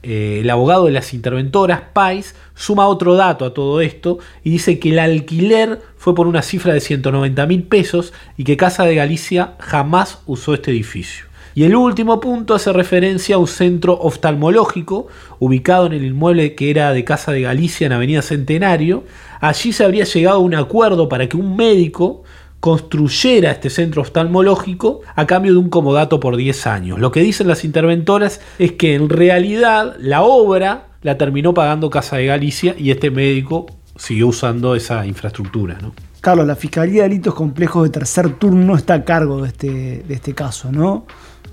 eh, 0.01 0.39
el 0.41 0.49
abogado 0.49 0.85
de 0.85 0.91
las 0.91 1.13
interventoras, 1.13 1.81
Pais, 1.93 2.33
suma 2.55 2.87
otro 2.87 3.13
dato 3.13 3.45
a 3.45 3.53
todo 3.53 3.81
esto 3.81 4.17
y 4.43 4.49
dice 4.49 4.79
que 4.79 4.89
el 4.89 4.97
alquiler 4.97 5.81
fue 5.97 6.15
por 6.15 6.25
una 6.25 6.41
cifra 6.41 6.73
de 6.73 6.79
190 6.79 7.45
mil 7.45 7.61
pesos 7.61 8.11
y 8.37 8.43
que 8.43 8.57
Casa 8.57 8.85
de 8.85 8.95
Galicia 8.95 9.53
jamás 9.59 10.23
usó 10.25 10.55
este 10.55 10.71
edificio. 10.71 11.27
Y 11.57 11.63
el 11.63 11.75
último 11.75 12.19
punto 12.19 12.53
hace 12.53 12.71
referencia 12.71 13.33
a 13.33 13.39
un 13.39 13.47
centro 13.47 13.93
oftalmológico 13.99 15.07
ubicado 15.39 15.87
en 15.87 15.93
el 15.93 16.05
inmueble 16.05 16.53
que 16.53 16.69
era 16.69 16.93
de 16.93 17.03
Casa 17.03 17.31
de 17.31 17.41
Galicia 17.41 17.87
en 17.87 17.93
Avenida 17.93 18.21
Centenario. 18.21 19.05
Allí 19.41 19.73
se 19.73 19.83
habría 19.83 20.03
llegado 20.03 20.37
a 20.37 20.39
un 20.39 20.53
acuerdo 20.53 21.09
para 21.09 21.27
que 21.27 21.35
un 21.35 21.55
médico 21.55 22.21
construyera 22.59 23.49
este 23.49 23.71
centro 23.71 24.03
oftalmológico 24.03 25.01
a 25.15 25.25
cambio 25.25 25.53
de 25.53 25.57
un 25.57 25.71
comodato 25.71 26.19
por 26.19 26.37
10 26.37 26.67
años. 26.67 26.99
Lo 26.99 27.11
que 27.11 27.21
dicen 27.21 27.47
las 27.47 27.65
interventoras 27.65 28.39
es 28.59 28.73
que 28.73 28.93
en 28.93 29.09
realidad 29.09 29.95
la 29.97 30.21
obra 30.21 30.89
la 31.01 31.17
terminó 31.17 31.55
pagando 31.55 31.89
Casa 31.89 32.17
de 32.17 32.27
Galicia 32.27 32.75
y 32.77 32.91
este 32.91 33.09
médico 33.09 33.65
siguió 33.95 34.27
usando 34.27 34.75
esa 34.75 35.07
infraestructura. 35.07 35.79
Carlos, 36.21 36.45
la 36.45 36.55
Fiscalía 36.55 37.01
de 37.01 37.09
Delitos 37.09 37.33
Complejos 37.33 37.83
de 37.85 37.89
Tercer 37.89 38.33
Turno 38.35 38.75
está 38.75 38.93
a 38.95 39.03
cargo 39.03 39.41
de 39.41 39.47
este, 39.47 40.03
de 40.07 40.13
este 40.13 40.35
caso, 40.35 40.71
¿no? 40.71 41.07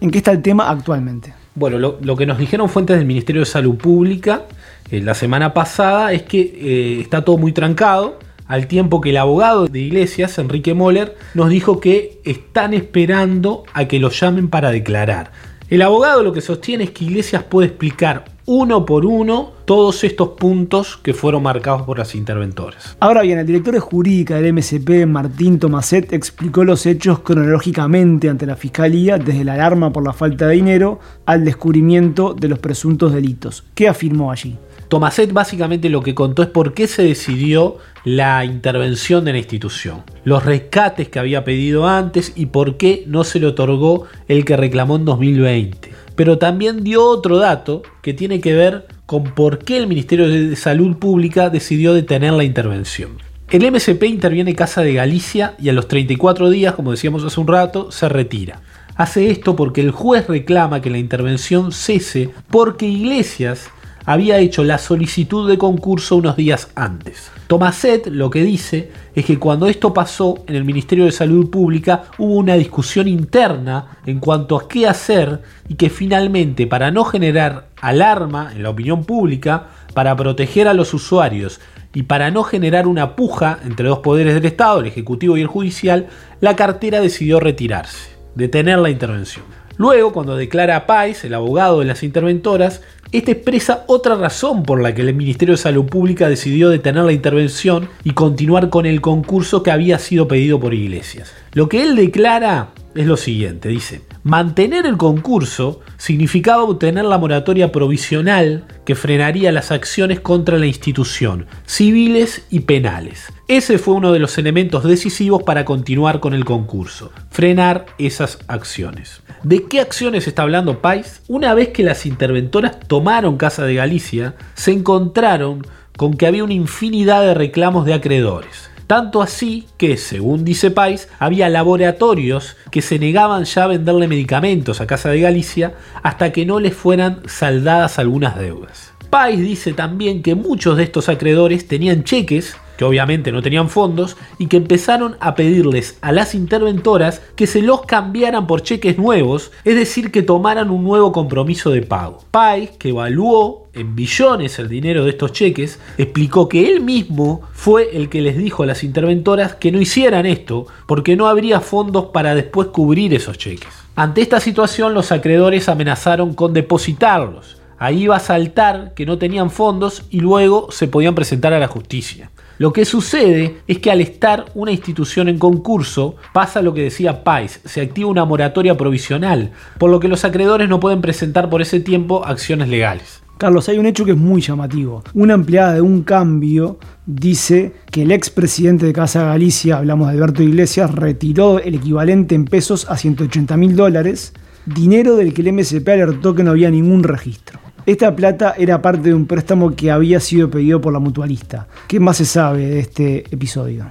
¿En 0.05 0.11
qué 0.11 0.19
está 0.19 0.33
el 0.33 0.43
tema 0.43 0.69
actualmente? 0.69 1.33
Bueno, 1.55 1.79
lo, 1.79 2.17
que 2.17 2.27
nos 2.27 2.37
dijeron 2.37 2.69
fuentes 2.69 2.99
del 2.99 3.07
Ministerio 3.07 3.41
de 3.41 3.47
Salud 3.47 3.77
Pública 3.77 4.43
eh, 4.91 5.01
la 5.01 5.15
semana 5.15 5.55
pasada 5.55 6.13
es 6.13 6.25
que 6.25 6.41
eh, 6.41 7.01
está 7.01 7.25
todo 7.25 7.39
muy 7.39 7.53
trancado, 7.53 8.19
al 8.47 8.67
tiempo 8.67 9.01
que 9.01 9.09
el 9.11 9.17
abogado 9.17 9.67
de 9.67 9.81
Iglesias, 9.81 10.37
Enrique 10.39 10.75
Moller, 10.75 11.17
nos 11.33 11.49
dijo 11.49 11.81
que 11.81 12.21
están 12.25 12.75
esperando 12.75 13.65
a 13.73 13.87
que 13.87 13.99
lo 13.99 14.11
llamen 14.11 14.49
para 14.49 14.71
declarar. 14.73 15.33
El 15.71 15.81
abogado 15.81 16.23
lo 16.23 16.35
que 16.35 16.43
sostiene 16.43 16.85
es 16.85 16.91
que 16.91 17.07
Iglesias 17.07 17.43
puede 17.43 17.69
explicar 17.69 18.27
uno 18.47 18.85
por 18.85 19.07
uno 19.07 19.53
todos 19.65 20.05
estos 20.05 20.31
puntos 20.31 20.99
que 21.03 21.15
fueron 21.15 21.43
marcados 21.43 21.83
por 21.83 21.99
las 21.99 22.15
interventoras. 22.15 22.97
Ahora 23.01 23.23
bien, 23.23 23.39
el 23.39 23.47
director 23.47 23.73
de 23.73 23.81
jurídica 23.81 24.37
del 24.37 24.53
MSP, 24.53 25.07
Martín 25.07 25.59
Tomaset, 25.59 26.13
explicó 26.13 26.65
los 26.65 26.85
hechos 26.85 27.21
cronológicamente 27.21 28.29
ante 28.29 28.45
la 28.45 28.57
Fiscalía, 28.57 29.17
desde 29.17 29.45
la 29.45 29.55
alarma 29.55 29.93
por 29.93 30.05
la 30.05 30.13
falta 30.13 30.47
de 30.47 30.57
dinero 30.57 31.01
al 31.25 31.45
descubrimiento 31.45 32.35
de 32.35 32.49
los 32.49 32.59
presuntos 32.59 33.15
delitos. 33.15 33.65
¿Qué 33.75 33.89
afirmó 33.89 34.31
allí? 34.31 34.59
Tomaset 34.89 35.33
básicamente 35.33 35.89
lo 35.89 36.03
que 36.03 36.15
contó 36.15 36.43
es 36.43 36.49
por 36.49 36.75
qué 36.75 36.87
se 36.87 37.03
decidió 37.03 37.79
la 38.05 38.45
intervención 38.45 39.25
de 39.25 39.33
la 39.33 39.39
institución, 39.39 40.03
los 40.25 40.45
rescates 40.45 41.09
que 41.09 41.19
había 41.19 41.45
pedido 41.45 41.89
antes 41.89 42.33
y 42.37 42.47
por 42.47 42.77
qué 42.77 43.05
no 43.07 43.25
se 43.25 43.41
le 43.41 43.47
otorgó 43.47 44.07
el 44.29 44.45
que 44.45 44.57
reclamó 44.57 44.97
en 44.97 45.05
2020 45.05 46.05
pero 46.17 46.39
también 46.39 46.85
dio 46.85 47.05
otro 47.05 47.39
dato 47.39 47.83
que 48.03 48.15
tiene 48.15 48.41
que 48.41 48.55
ver 48.55 48.87
con 49.07 49.25
por 49.35 49.59
qué 49.59 49.77
el 49.77 49.87
Ministerio 49.87 50.29
de 50.29 50.57
Salud 50.57 50.97
Pública 50.97 51.51
decidió 51.51 51.95
detener 51.95 52.33
la 52.33 52.45
intervención. 52.45 53.19
El 53.51 53.71
MSP 53.71 54.05
interviene 54.05 54.55
Casa 54.55 54.83
de 54.83 54.95
Galicia 54.95 55.55
y 55.61 55.69
a 55.69 55.73
los 55.73 55.89
34 55.89 56.51
días, 56.51 56.75
como 56.75 56.93
decíamos 56.93 57.25
hace 57.25 57.41
un 57.41 57.47
rato, 57.47 57.91
se 57.93 58.09
retira. 58.09 58.61
Hace 58.97 59.31
esto 59.31 59.57
porque 59.57 59.81
el 59.81 59.91
juez 59.91 60.29
reclama 60.29 60.81
que 60.81 60.91
la 60.91 60.99
intervención 60.99 61.73
cese 61.73 62.31
porque 62.49 62.87
Iglesias 62.87 63.69
había 64.07 64.39
hecho 64.39 64.65
la 64.65 64.79
solicitud 64.79 65.49
de 65.49 65.59
concurso 65.59 66.17
unos 66.17 66.37
días 66.37 66.69
antes. 66.75 67.31
Tomaset 67.47 68.07
lo 68.09 68.31
que 68.31 68.43
dice 68.43 68.91
es 69.15 69.25
que 69.25 69.39
cuando 69.39 69.67
esto 69.67 69.93
pasó 69.95 70.45
en 70.47 70.57
el 70.57 70.65
Ministerio 70.65 71.05
de 71.05 71.13
Salud 71.13 71.51
Pública 71.51 72.05
hubo 72.19 72.35
una 72.35 72.55
discusión 72.55 73.09
interna 73.09 73.99
en 74.07 74.21
cuanto 74.21 74.57
a 74.57 74.69
qué 74.69 74.87
hacer 74.87 75.43
y 75.69 75.75
que 75.75 75.91
finalmente 75.91 76.67
para 76.67 76.91
no 76.91 77.05
generar 77.05 77.69
alarma 77.81 78.53
en 78.55 78.63
la 78.63 78.71
opinión 78.71 79.05
pública, 79.05 79.69
para 79.95 80.17
proteger 80.17 80.69
a 80.69 80.75
los 80.75 80.93
usuarios 80.93 81.61
y 81.95 82.03
para 82.03 82.31
no 82.31 82.43
generar 82.43 82.87
una 82.89 83.15
puja 83.15 83.61
entre 83.65 83.89
dos 83.89 84.01
poderes 84.01 84.35
del 84.35 84.45
Estado, 84.45 84.81
el 84.81 84.87
Ejecutivo 84.87 85.37
y 85.37 85.43
el 85.43 85.47
Judicial, 85.47 86.09
la 86.41 86.57
cartera 86.57 87.01
decidió 87.01 87.39
retirarse, 87.39 88.11
detener 88.35 88.79
la 88.81 88.91
intervención. 88.91 89.45
Luego, 89.77 90.13
cuando 90.13 90.37
declara 90.37 90.77
a 90.77 90.87
Pais, 90.87 91.25
el 91.25 91.35
abogado 91.35 91.81
de 91.81 91.87
las 91.87 92.03
interventoras, 92.03 92.83
Esta 93.15 93.31
expresa 93.31 93.85
otra 93.87 94.17
razón 94.17 94.65
por 94.65 94.83
la 94.83 94.93
que 94.93 95.03
el 95.03 95.15
Ministerio 95.15 95.53
de 95.53 95.59
Salud 95.59 95.85
Pública 95.85 96.29
decidió 96.29 96.69
detener 96.69 97.05
la 97.05 97.13
intervención 97.13 97.89
y 98.03 98.11
continuar 98.11 98.71
con 98.71 98.87
el 98.87 99.01
concurso 99.01 99.63
que 99.63 99.71
había 99.71 100.01
sido 100.01 100.27
pedido 100.27 100.59
por 100.59 100.75
Iglesias. 100.75 101.33
Lo 101.53 101.69
que 101.69 101.85
él 101.85 101.95
declara 101.95 102.71
es 102.95 103.07
lo 103.07 103.17
siguiente, 103.17 103.69
dice, 103.69 104.03
mantener 104.23 104.87
el 104.87 104.97
concurso 104.97 105.81
significaba 105.97 106.63
obtener 106.63 107.05
la 107.05 107.19
moratoria 107.19 107.73
provisional 107.73 108.65
que 108.85 108.95
frenaría 108.95 109.53
las 109.53 109.71
acciones 109.71 110.21
contra 110.21 110.59
la 110.59 110.67
institución, 110.67 111.47
civiles 111.67 112.47
y 112.51 112.61
penales. 112.61 113.33
Ese 113.49 113.79
fue 113.79 113.95
uno 113.95 114.13
de 114.13 114.21
los 114.21 114.39
elementos 114.39 114.85
decisivos 114.85 115.43
para 115.43 115.65
continuar 115.65 116.21
con 116.21 116.35
el 116.35 116.45
concurso, 116.45 117.13
frenar 117.31 117.87
esas 117.99 118.39
acciones. 118.47 119.23
¿De 119.43 119.65
qué 119.65 119.81
acciones 119.81 120.27
está 120.27 120.43
hablando 120.43 120.81
Pais? 120.81 121.23
Una 121.29 121.53
vez 121.55 121.69
que 121.69 121.83
las 121.83 122.07
interventoras 122.07 122.81
tomaron 122.81 123.37
Casa 123.37 123.65
de 123.65 123.75
Galicia, 123.75 124.35
se 124.55 124.73
encontraron 124.73 125.67
con 125.97 126.15
que 126.15 126.27
había 126.27 126.45
una 126.45 126.55
infinidad 126.55 127.23
de 127.23 127.35
reclamos 127.35 127.85
de 127.85 127.95
acreedores. 127.95 128.71
Tanto 128.87 129.23
así 129.23 129.67
que, 129.79 129.97
según 129.97 130.45
dice 130.45 130.71
Pais, 130.71 131.09
había 131.19 131.49
laboratorios 131.49 132.57
que 132.71 132.83
se 132.83 132.99
negaban 132.99 133.45
ya 133.45 133.65
a 133.65 133.69
venderle 133.69 134.09
medicamentos 134.09 134.81
a 134.81 134.87
Casa 134.87 135.09
de 135.09 135.21
Galicia 135.21 135.75
hasta 136.03 136.33
que 136.33 136.45
no 136.45 136.61
les 136.61 136.75
fueran 136.75 137.23
saldadas 137.27 137.99
algunas 137.99 138.39
deudas. 138.39 138.93
Pais 139.09 139.39
dice 139.39 139.73
también 139.73 140.23
que 140.23 140.35
muchos 140.35 140.77
de 140.77 140.83
estos 140.83 141.09
acreedores 141.09 141.67
tenían 141.67 142.05
cheques 142.05 142.57
que 142.77 142.85
obviamente 142.85 143.33
no 143.33 143.43
tenían 143.43 143.69
fondos, 143.69 144.17
y 144.39 144.47
que 144.47 144.57
empezaron 144.57 145.17
a 145.21 145.35
pedirles 145.35 145.99
a 146.01 146.13
las 146.13 146.35
interventoras 146.35 147.23
que 147.37 147.47
se 147.47 147.63
los 147.63 147.83
cambiaran 147.83 148.47
por 148.47 148.63
cheques 148.63 148.99
nuevos, 148.99 149.53
es 149.65 149.75
decir, 149.77 150.11
que 150.11 150.23
tomaran 150.23 150.71
un 150.71 150.85
nuevo 150.85 151.13
compromiso 151.13 151.71
de 151.71 151.83
pago. 151.83 152.21
Pais, 152.31 152.71
que 152.71 152.91
evaluó 152.91 153.65
en 153.75 153.95
billones 153.97 154.59
el 154.59 154.69
dinero 154.69 155.05
de 155.05 155.11
estos 155.11 155.33
cheques, 155.33 155.79
explicó 155.99 156.49
que 156.49 156.71
él 156.71 156.81
mismo 156.81 157.43
fue 157.53 157.97
el 157.97 158.09
que 158.09 158.21
les 158.21 158.37
dijo 158.37 158.63
a 158.63 158.67
las 158.67 158.85
interventoras 158.85 159.55
que 159.55 159.73
no 159.73 159.81
hicieran 159.81 160.27
esto, 160.27 160.67
porque 160.87 161.17
no 161.17 161.27
habría 161.27 161.61
fondos 161.61 162.07
para 162.07 162.35
después 162.35 162.69
cubrir 162.69 163.15
esos 163.15 163.39
cheques. 163.39 163.69
Ante 163.97 164.23
esta 164.23 164.41
situación, 164.41 164.95
los 164.95 165.13
acreedores 165.13 165.69
amenazaron 165.69 166.35
con 166.35 166.53
depositarlos. 166.53 167.59
Ahí 167.79 168.05
iba 168.05 168.17
a 168.17 168.21
saltar 168.21 168.95
que 168.95 169.07
no 169.07 169.19
tenían 169.19 169.51
fondos 169.51 170.05
y 170.11 170.21
luego 170.21 170.69
se 170.71 170.89
podían 170.89 171.15
presentar 171.15 171.53
a 171.53 171.59
la 171.59 171.69
justicia. 171.69 172.31
Lo 172.59 172.73
que 172.73 172.85
sucede 172.85 173.57
es 173.67 173.79
que 173.79 173.91
al 173.91 174.01
estar 174.01 174.45
una 174.55 174.71
institución 174.71 175.29
en 175.29 175.39
concurso, 175.39 176.15
pasa 176.33 176.63
lo 176.63 176.73
que 176.73 176.83
decía 176.83 177.25
Pais, 177.25 177.61
se 177.65 177.81
activa 177.81 178.09
una 178.09 178.25
moratoria 178.25 178.77
provisional, 178.77 179.51
por 179.79 179.91
lo 179.91 179.99
que 179.99 180.07
los 180.07 180.25
acreedores 180.25 180.69
no 180.69 180.79
pueden 180.79 181.01
presentar 181.01 181.51
por 181.51 181.63
ese 181.63 181.81
tiempo 181.81 182.25
acciones 182.25 182.69
legales. 182.69 183.25
Carlos, 183.39 183.69
hay 183.69 183.79
un 183.79 183.87
hecho 183.87 184.05
que 184.05 184.13
es 184.13 184.17
muy 184.17 184.41
llamativo. 184.41 185.03
Una 185.13 185.35
empleada 185.35 185.75
de 185.75 185.81
un 185.81 186.05
cambio 186.05 186.79
dice 187.05 187.73
que 187.91 188.03
el 188.03 188.13
expresidente 188.13 188.87
de 188.87 188.93
Casa 188.93 189.25
Galicia, 189.25 189.79
hablamos 189.79 190.07
de 190.07 190.15
Alberto 190.15 190.45
Iglesias, 190.45 190.95
retiró 190.95 191.59
el 191.59 191.75
equivalente 191.75 192.37
en 192.37 192.45
pesos 192.45 192.89
a 192.89 192.97
180 192.97 193.57
mil 193.57 193.75
dólares, 193.75 194.33
dinero 194.65 195.17
del 195.17 195.35
que 195.35 195.43
el 195.43 195.53
MSP 195.53 195.89
alertó 195.89 196.37
que 196.37 196.45
no 196.45 196.53
había 196.53 196.71
ningún 196.71 197.03
registro. 197.03 197.64
Esta 197.87 198.17
plata 198.17 198.55
era 198.57 198.81
parte 198.81 199.11
de 199.11 199.15
un 199.15 199.27
préstamo 199.27 199.77
que 199.77 199.91
había 199.91 200.19
sido 200.19 200.49
pedido 200.49 200.81
por 200.81 200.93
la 200.93 201.01
mutualista. 201.01 201.69
¿Qué 201.87 202.01
más 202.01 202.17
se 202.17 202.25
sabe 202.25 202.67
de 202.67 202.79
este 202.81 203.25
episodio? 203.31 203.91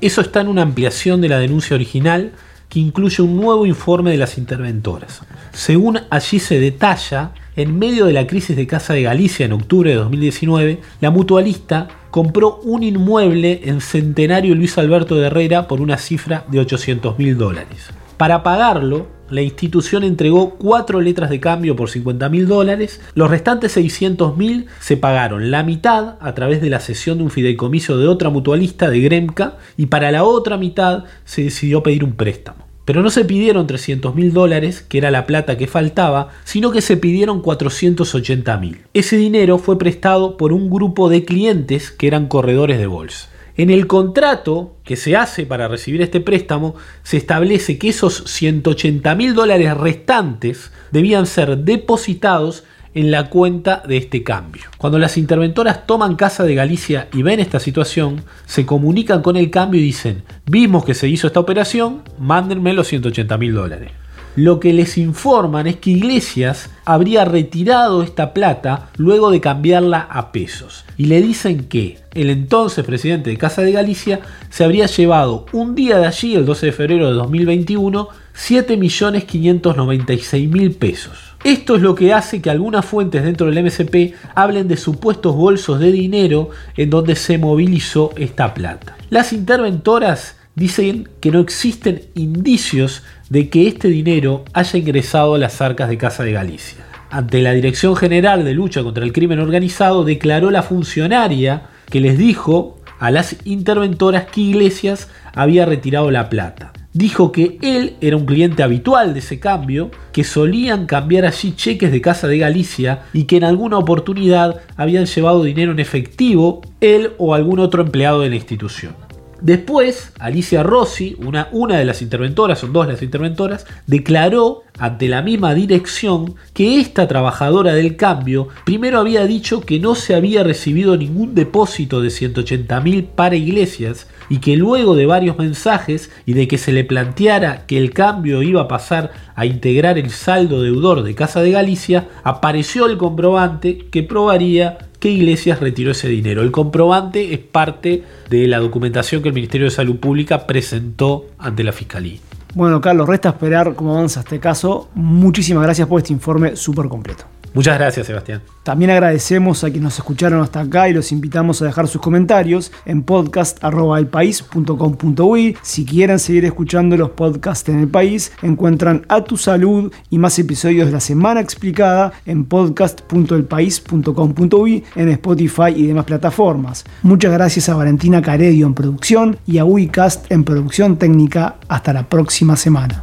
Eso 0.00 0.20
está 0.20 0.42
en 0.42 0.48
una 0.48 0.62
ampliación 0.62 1.20
de 1.20 1.28
la 1.28 1.40
denuncia 1.40 1.74
original 1.74 2.32
que 2.68 2.78
incluye 2.78 3.20
un 3.20 3.36
nuevo 3.36 3.66
informe 3.66 4.12
de 4.12 4.16
las 4.16 4.38
interventoras. 4.38 5.22
Según 5.52 5.98
allí 6.08 6.38
se 6.38 6.60
detalla, 6.60 7.32
en 7.56 7.76
medio 7.78 8.06
de 8.06 8.12
la 8.12 8.28
crisis 8.28 8.56
de 8.56 8.66
Casa 8.68 8.94
de 8.94 9.02
Galicia 9.02 9.44
en 9.44 9.52
octubre 9.52 9.90
de 9.90 9.96
2019, 9.96 10.80
la 11.00 11.10
mutualista 11.10 11.88
compró 12.12 12.60
un 12.62 12.84
inmueble 12.84 13.62
en 13.64 13.80
Centenario 13.80 14.54
Luis 14.54 14.78
Alberto 14.78 15.16
de 15.16 15.26
Herrera 15.26 15.66
por 15.66 15.80
una 15.80 15.98
cifra 15.98 16.44
de 16.48 16.60
800 16.60 17.18
mil 17.18 17.36
dólares. 17.36 17.90
Para 18.22 18.44
pagarlo, 18.44 19.08
la 19.30 19.42
institución 19.42 20.04
entregó 20.04 20.50
cuatro 20.50 21.00
letras 21.00 21.28
de 21.28 21.40
cambio 21.40 21.74
por 21.74 21.90
50 21.90 22.28
mil 22.28 22.46
dólares. 22.46 23.00
Los 23.16 23.28
restantes 23.28 23.72
600 23.72 24.36
mil 24.36 24.66
se 24.78 24.96
pagaron 24.96 25.50
la 25.50 25.64
mitad 25.64 26.18
a 26.20 26.32
través 26.32 26.62
de 26.62 26.70
la 26.70 26.78
cesión 26.78 27.18
de 27.18 27.24
un 27.24 27.30
fideicomiso 27.30 27.98
de 27.98 28.06
otra 28.06 28.30
mutualista 28.30 28.90
de 28.90 29.00
Gremca 29.00 29.56
y 29.76 29.86
para 29.86 30.12
la 30.12 30.22
otra 30.22 30.56
mitad 30.56 31.02
se 31.24 31.42
decidió 31.42 31.82
pedir 31.82 32.04
un 32.04 32.12
préstamo. 32.12 32.64
Pero 32.84 33.02
no 33.02 33.10
se 33.10 33.24
pidieron 33.24 33.66
300 33.66 34.14
mil 34.14 34.32
dólares, 34.32 34.82
que 34.88 34.98
era 34.98 35.10
la 35.10 35.26
plata 35.26 35.58
que 35.58 35.66
faltaba, 35.66 36.28
sino 36.44 36.70
que 36.70 36.80
se 36.80 36.96
pidieron 36.96 37.42
480 37.42 38.56
mil. 38.58 38.82
Ese 38.94 39.16
dinero 39.16 39.58
fue 39.58 39.78
prestado 39.78 40.36
por 40.36 40.52
un 40.52 40.70
grupo 40.70 41.08
de 41.08 41.24
clientes 41.24 41.90
que 41.90 42.06
eran 42.06 42.28
corredores 42.28 42.78
de 42.78 42.86
bolsa. 42.86 43.32
En 43.56 43.68
el 43.68 43.86
contrato 43.86 44.76
que 44.82 44.96
se 44.96 45.14
hace 45.14 45.44
para 45.44 45.68
recibir 45.68 46.00
este 46.00 46.20
préstamo 46.20 46.74
se 47.02 47.18
establece 47.18 47.78
que 47.78 47.90
esos 47.90 48.24
180 48.26 49.14
mil 49.14 49.34
dólares 49.34 49.76
restantes 49.76 50.72
debían 50.90 51.26
ser 51.26 51.58
depositados 51.58 52.64
en 52.94 53.10
la 53.10 53.28
cuenta 53.28 53.82
de 53.86 53.98
este 53.98 54.22
cambio. 54.22 54.64
Cuando 54.78 54.98
las 54.98 55.16
interventoras 55.16 55.86
toman 55.86 56.16
Casa 56.16 56.44
de 56.44 56.54
Galicia 56.54 57.08
y 57.12 57.22
ven 57.22 57.40
esta 57.40 57.60
situación, 57.60 58.24
se 58.46 58.66
comunican 58.66 59.22
con 59.22 59.36
el 59.36 59.50
cambio 59.50 59.80
y 59.80 59.84
dicen, 59.84 60.22
vimos 60.46 60.84
que 60.84 60.94
se 60.94 61.08
hizo 61.08 61.26
esta 61.26 61.40
operación, 61.40 62.02
mándenme 62.18 62.72
los 62.72 62.88
180 62.88 63.38
mil 63.38 63.54
dólares 63.54 64.01
lo 64.36 64.60
que 64.60 64.72
les 64.72 64.96
informan 64.98 65.66
es 65.66 65.76
que 65.76 65.90
Iglesias 65.90 66.70
habría 66.84 67.24
retirado 67.24 68.02
esta 68.02 68.32
plata 68.32 68.90
luego 68.96 69.30
de 69.30 69.40
cambiarla 69.40 70.06
a 70.10 70.32
pesos. 70.32 70.84
Y 70.96 71.06
le 71.06 71.20
dicen 71.20 71.64
que 71.64 71.98
el 72.14 72.30
entonces 72.30 72.84
presidente 72.84 73.30
de 73.30 73.38
Casa 73.38 73.62
de 73.62 73.72
Galicia 73.72 74.20
se 74.50 74.64
habría 74.64 74.86
llevado 74.86 75.46
un 75.52 75.74
día 75.74 75.98
de 75.98 76.06
allí, 76.06 76.34
el 76.34 76.46
12 76.46 76.66
de 76.66 76.72
febrero 76.72 77.08
de 77.08 77.14
2021, 77.14 78.08
7.596.000 78.34 80.76
pesos. 80.76 81.32
Esto 81.44 81.76
es 81.76 81.82
lo 81.82 81.94
que 81.94 82.14
hace 82.14 82.40
que 82.40 82.48
algunas 82.50 82.86
fuentes 82.86 83.24
dentro 83.24 83.48
del 83.48 83.64
MSP 83.64 84.14
hablen 84.34 84.68
de 84.68 84.76
supuestos 84.76 85.34
bolsos 85.34 85.80
de 85.80 85.90
dinero 85.90 86.50
en 86.76 86.88
donde 86.88 87.16
se 87.16 87.36
movilizó 87.36 88.12
esta 88.16 88.54
plata. 88.54 88.96
Las 89.10 89.32
interventoras 89.32 90.36
dicen 90.54 91.08
que 91.20 91.30
no 91.30 91.40
existen 91.40 92.02
indicios 92.14 93.02
de 93.30 93.48
que 93.48 93.66
este 93.66 93.88
dinero 93.88 94.44
haya 94.52 94.78
ingresado 94.78 95.34
a 95.34 95.38
las 95.38 95.60
arcas 95.60 95.88
de 95.88 95.98
Casa 95.98 96.24
de 96.24 96.32
Galicia. 96.32 96.84
Ante 97.10 97.42
la 97.42 97.52
Dirección 97.52 97.94
General 97.96 98.44
de 98.44 98.54
Lucha 98.54 98.82
contra 98.82 99.04
el 99.04 99.12
Crimen 99.12 99.38
Organizado, 99.38 100.04
declaró 100.04 100.50
la 100.50 100.62
funcionaria 100.62 101.64
que 101.90 102.00
les 102.00 102.16
dijo 102.16 102.78
a 102.98 103.10
las 103.10 103.36
interventoras 103.44 104.26
que 104.26 104.40
Iglesias 104.40 105.08
había 105.34 105.66
retirado 105.66 106.10
la 106.10 106.28
plata. 106.28 106.72
Dijo 106.94 107.32
que 107.32 107.58
él 107.62 107.96
era 108.02 108.16
un 108.16 108.26
cliente 108.26 108.62
habitual 108.62 109.14
de 109.14 109.20
ese 109.20 109.40
cambio, 109.40 109.90
que 110.12 110.24
solían 110.24 110.86
cambiar 110.86 111.24
allí 111.24 111.54
cheques 111.56 111.90
de 111.90 112.02
Casa 112.02 112.28
de 112.28 112.38
Galicia 112.38 113.04
y 113.14 113.24
que 113.24 113.38
en 113.38 113.44
alguna 113.44 113.78
oportunidad 113.78 114.60
habían 114.76 115.06
llevado 115.06 115.42
dinero 115.42 115.72
en 115.72 115.80
efectivo 115.80 116.60
él 116.80 117.12
o 117.16 117.34
algún 117.34 117.60
otro 117.60 117.82
empleado 117.82 118.20
de 118.20 118.28
la 118.28 118.36
institución. 118.36 118.94
Después, 119.42 120.12
Alicia 120.20 120.62
Rossi, 120.62 121.16
una, 121.18 121.76
de 121.76 121.84
las 121.84 122.00
interventoras, 122.00 122.60
son 122.60 122.72
dos 122.72 122.86
las 122.86 123.02
interventoras, 123.02 123.66
declaró 123.88 124.62
ante 124.78 125.08
la 125.08 125.20
misma 125.20 125.52
dirección 125.52 126.36
que 126.54 126.78
esta 126.78 127.08
trabajadora 127.08 127.74
del 127.74 127.96
cambio 127.96 128.48
primero 128.64 129.00
había 129.00 129.26
dicho 129.26 129.60
que 129.60 129.80
no 129.80 129.96
se 129.96 130.14
había 130.14 130.44
recibido 130.44 130.96
ningún 130.96 131.34
depósito 131.34 132.00
de 132.00 132.10
180 132.10 132.80
mil 132.82 133.02
para 133.02 133.34
iglesias 133.34 134.06
y 134.28 134.38
que 134.38 134.56
luego 134.56 134.94
de 134.94 135.06
varios 135.06 135.36
mensajes 135.36 136.12
y 136.24 136.34
de 136.34 136.46
que 136.46 136.56
se 136.56 136.70
le 136.70 136.84
planteara 136.84 137.66
que 137.66 137.78
el 137.78 137.92
cambio 137.92 138.42
iba 138.42 138.62
a 138.62 138.68
pasar 138.68 139.10
a 139.34 139.44
integrar 139.44 139.98
el 139.98 140.10
saldo 140.10 140.62
deudor 140.62 141.02
de 141.02 141.16
Casa 141.16 141.42
de 141.42 141.50
Galicia, 141.50 142.06
apareció 142.22 142.86
el 142.86 142.96
comprobante 142.96 143.86
que 143.90 144.04
probaría 144.04 144.78
que 145.02 145.10
Iglesias 145.10 145.58
retiró 145.58 145.90
ese 145.90 146.06
dinero. 146.06 146.42
El 146.42 146.52
comprobante 146.52 147.34
es 147.34 147.40
parte 147.40 148.04
de 148.30 148.46
la 148.46 148.60
documentación 148.60 149.20
que 149.20 149.30
el 149.30 149.34
Ministerio 149.34 149.64
de 149.64 149.72
Salud 149.72 149.96
Pública 149.96 150.46
presentó 150.46 151.26
ante 151.40 151.64
la 151.64 151.72
Fiscalía. 151.72 152.20
Bueno, 152.54 152.80
Carlos, 152.80 153.08
resta 153.08 153.30
esperar 153.30 153.74
cómo 153.74 153.94
avanza 153.96 154.20
este 154.20 154.38
caso. 154.38 154.90
Muchísimas 154.94 155.64
gracias 155.64 155.88
por 155.88 155.98
este 155.98 156.12
informe 156.12 156.54
súper 156.54 156.86
completo. 156.86 157.24
Muchas 157.54 157.78
gracias, 157.78 158.06
Sebastián. 158.06 158.42
También 158.62 158.92
agradecemos 158.92 159.64
a 159.64 159.70
quienes 159.70 159.82
nos 159.82 159.98
escucharon 159.98 160.40
hasta 160.40 160.60
acá 160.60 160.88
y 160.88 160.92
los 160.92 161.10
invitamos 161.12 161.60
a 161.60 161.64
dejar 161.66 161.88
sus 161.88 162.00
comentarios 162.00 162.72
en 162.86 163.02
podcast.elpaís.com.uy. 163.02 165.56
Si 165.62 165.84
quieren 165.84 166.18
seguir 166.18 166.44
escuchando 166.44 166.96
los 166.96 167.10
podcasts 167.10 167.68
en 167.68 167.80
el 167.80 167.88
país, 167.88 168.32
encuentran 168.40 169.04
A 169.08 169.24
Tu 169.24 169.36
Salud 169.36 169.92
y 170.10 170.18
más 170.18 170.38
episodios 170.38 170.86
de 170.86 170.92
la 170.92 171.00
Semana 171.00 171.40
Explicada 171.40 172.12
en 172.24 172.44
podcast.elpaís.com.uy, 172.44 174.84
en 174.94 175.08
Spotify 175.08 175.72
y 175.74 175.88
demás 175.88 176.04
plataformas. 176.04 176.84
Muchas 177.02 177.32
gracias 177.32 177.68
a 177.68 177.74
Valentina 177.74 178.22
Caredio 178.22 178.64
en 178.66 178.74
producción 178.74 179.38
y 179.46 179.58
a 179.58 179.64
Uicast 179.64 180.30
en 180.30 180.44
producción 180.44 180.98
técnica. 180.98 181.56
Hasta 181.68 181.92
la 181.92 182.08
próxima 182.08 182.54
semana. 182.56 183.02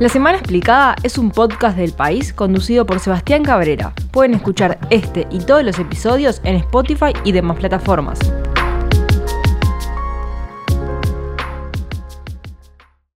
La 0.00 0.08
Semana 0.08 0.38
Explicada 0.38 0.96
es 1.04 1.18
un 1.18 1.30
podcast 1.30 1.76
del 1.76 1.92
país 1.92 2.32
conducido 2.32 2.84
por 2.84 2.98
Sebastián 2.98 3.44
Cabrera. 3.44 3.94
Pueden 4.10 4.34
escuchar 4.34 4.76
este 4.90 5.28
y 5.30 5.38
todos 5.38 5.62
los 5.62 5.78
episodios 5.78 6.40
en 6.42 6.56
Spotify 6.56 7.12
y 7.22 7.30
demás 7.30 7.58
plataformas. 7.58 8.18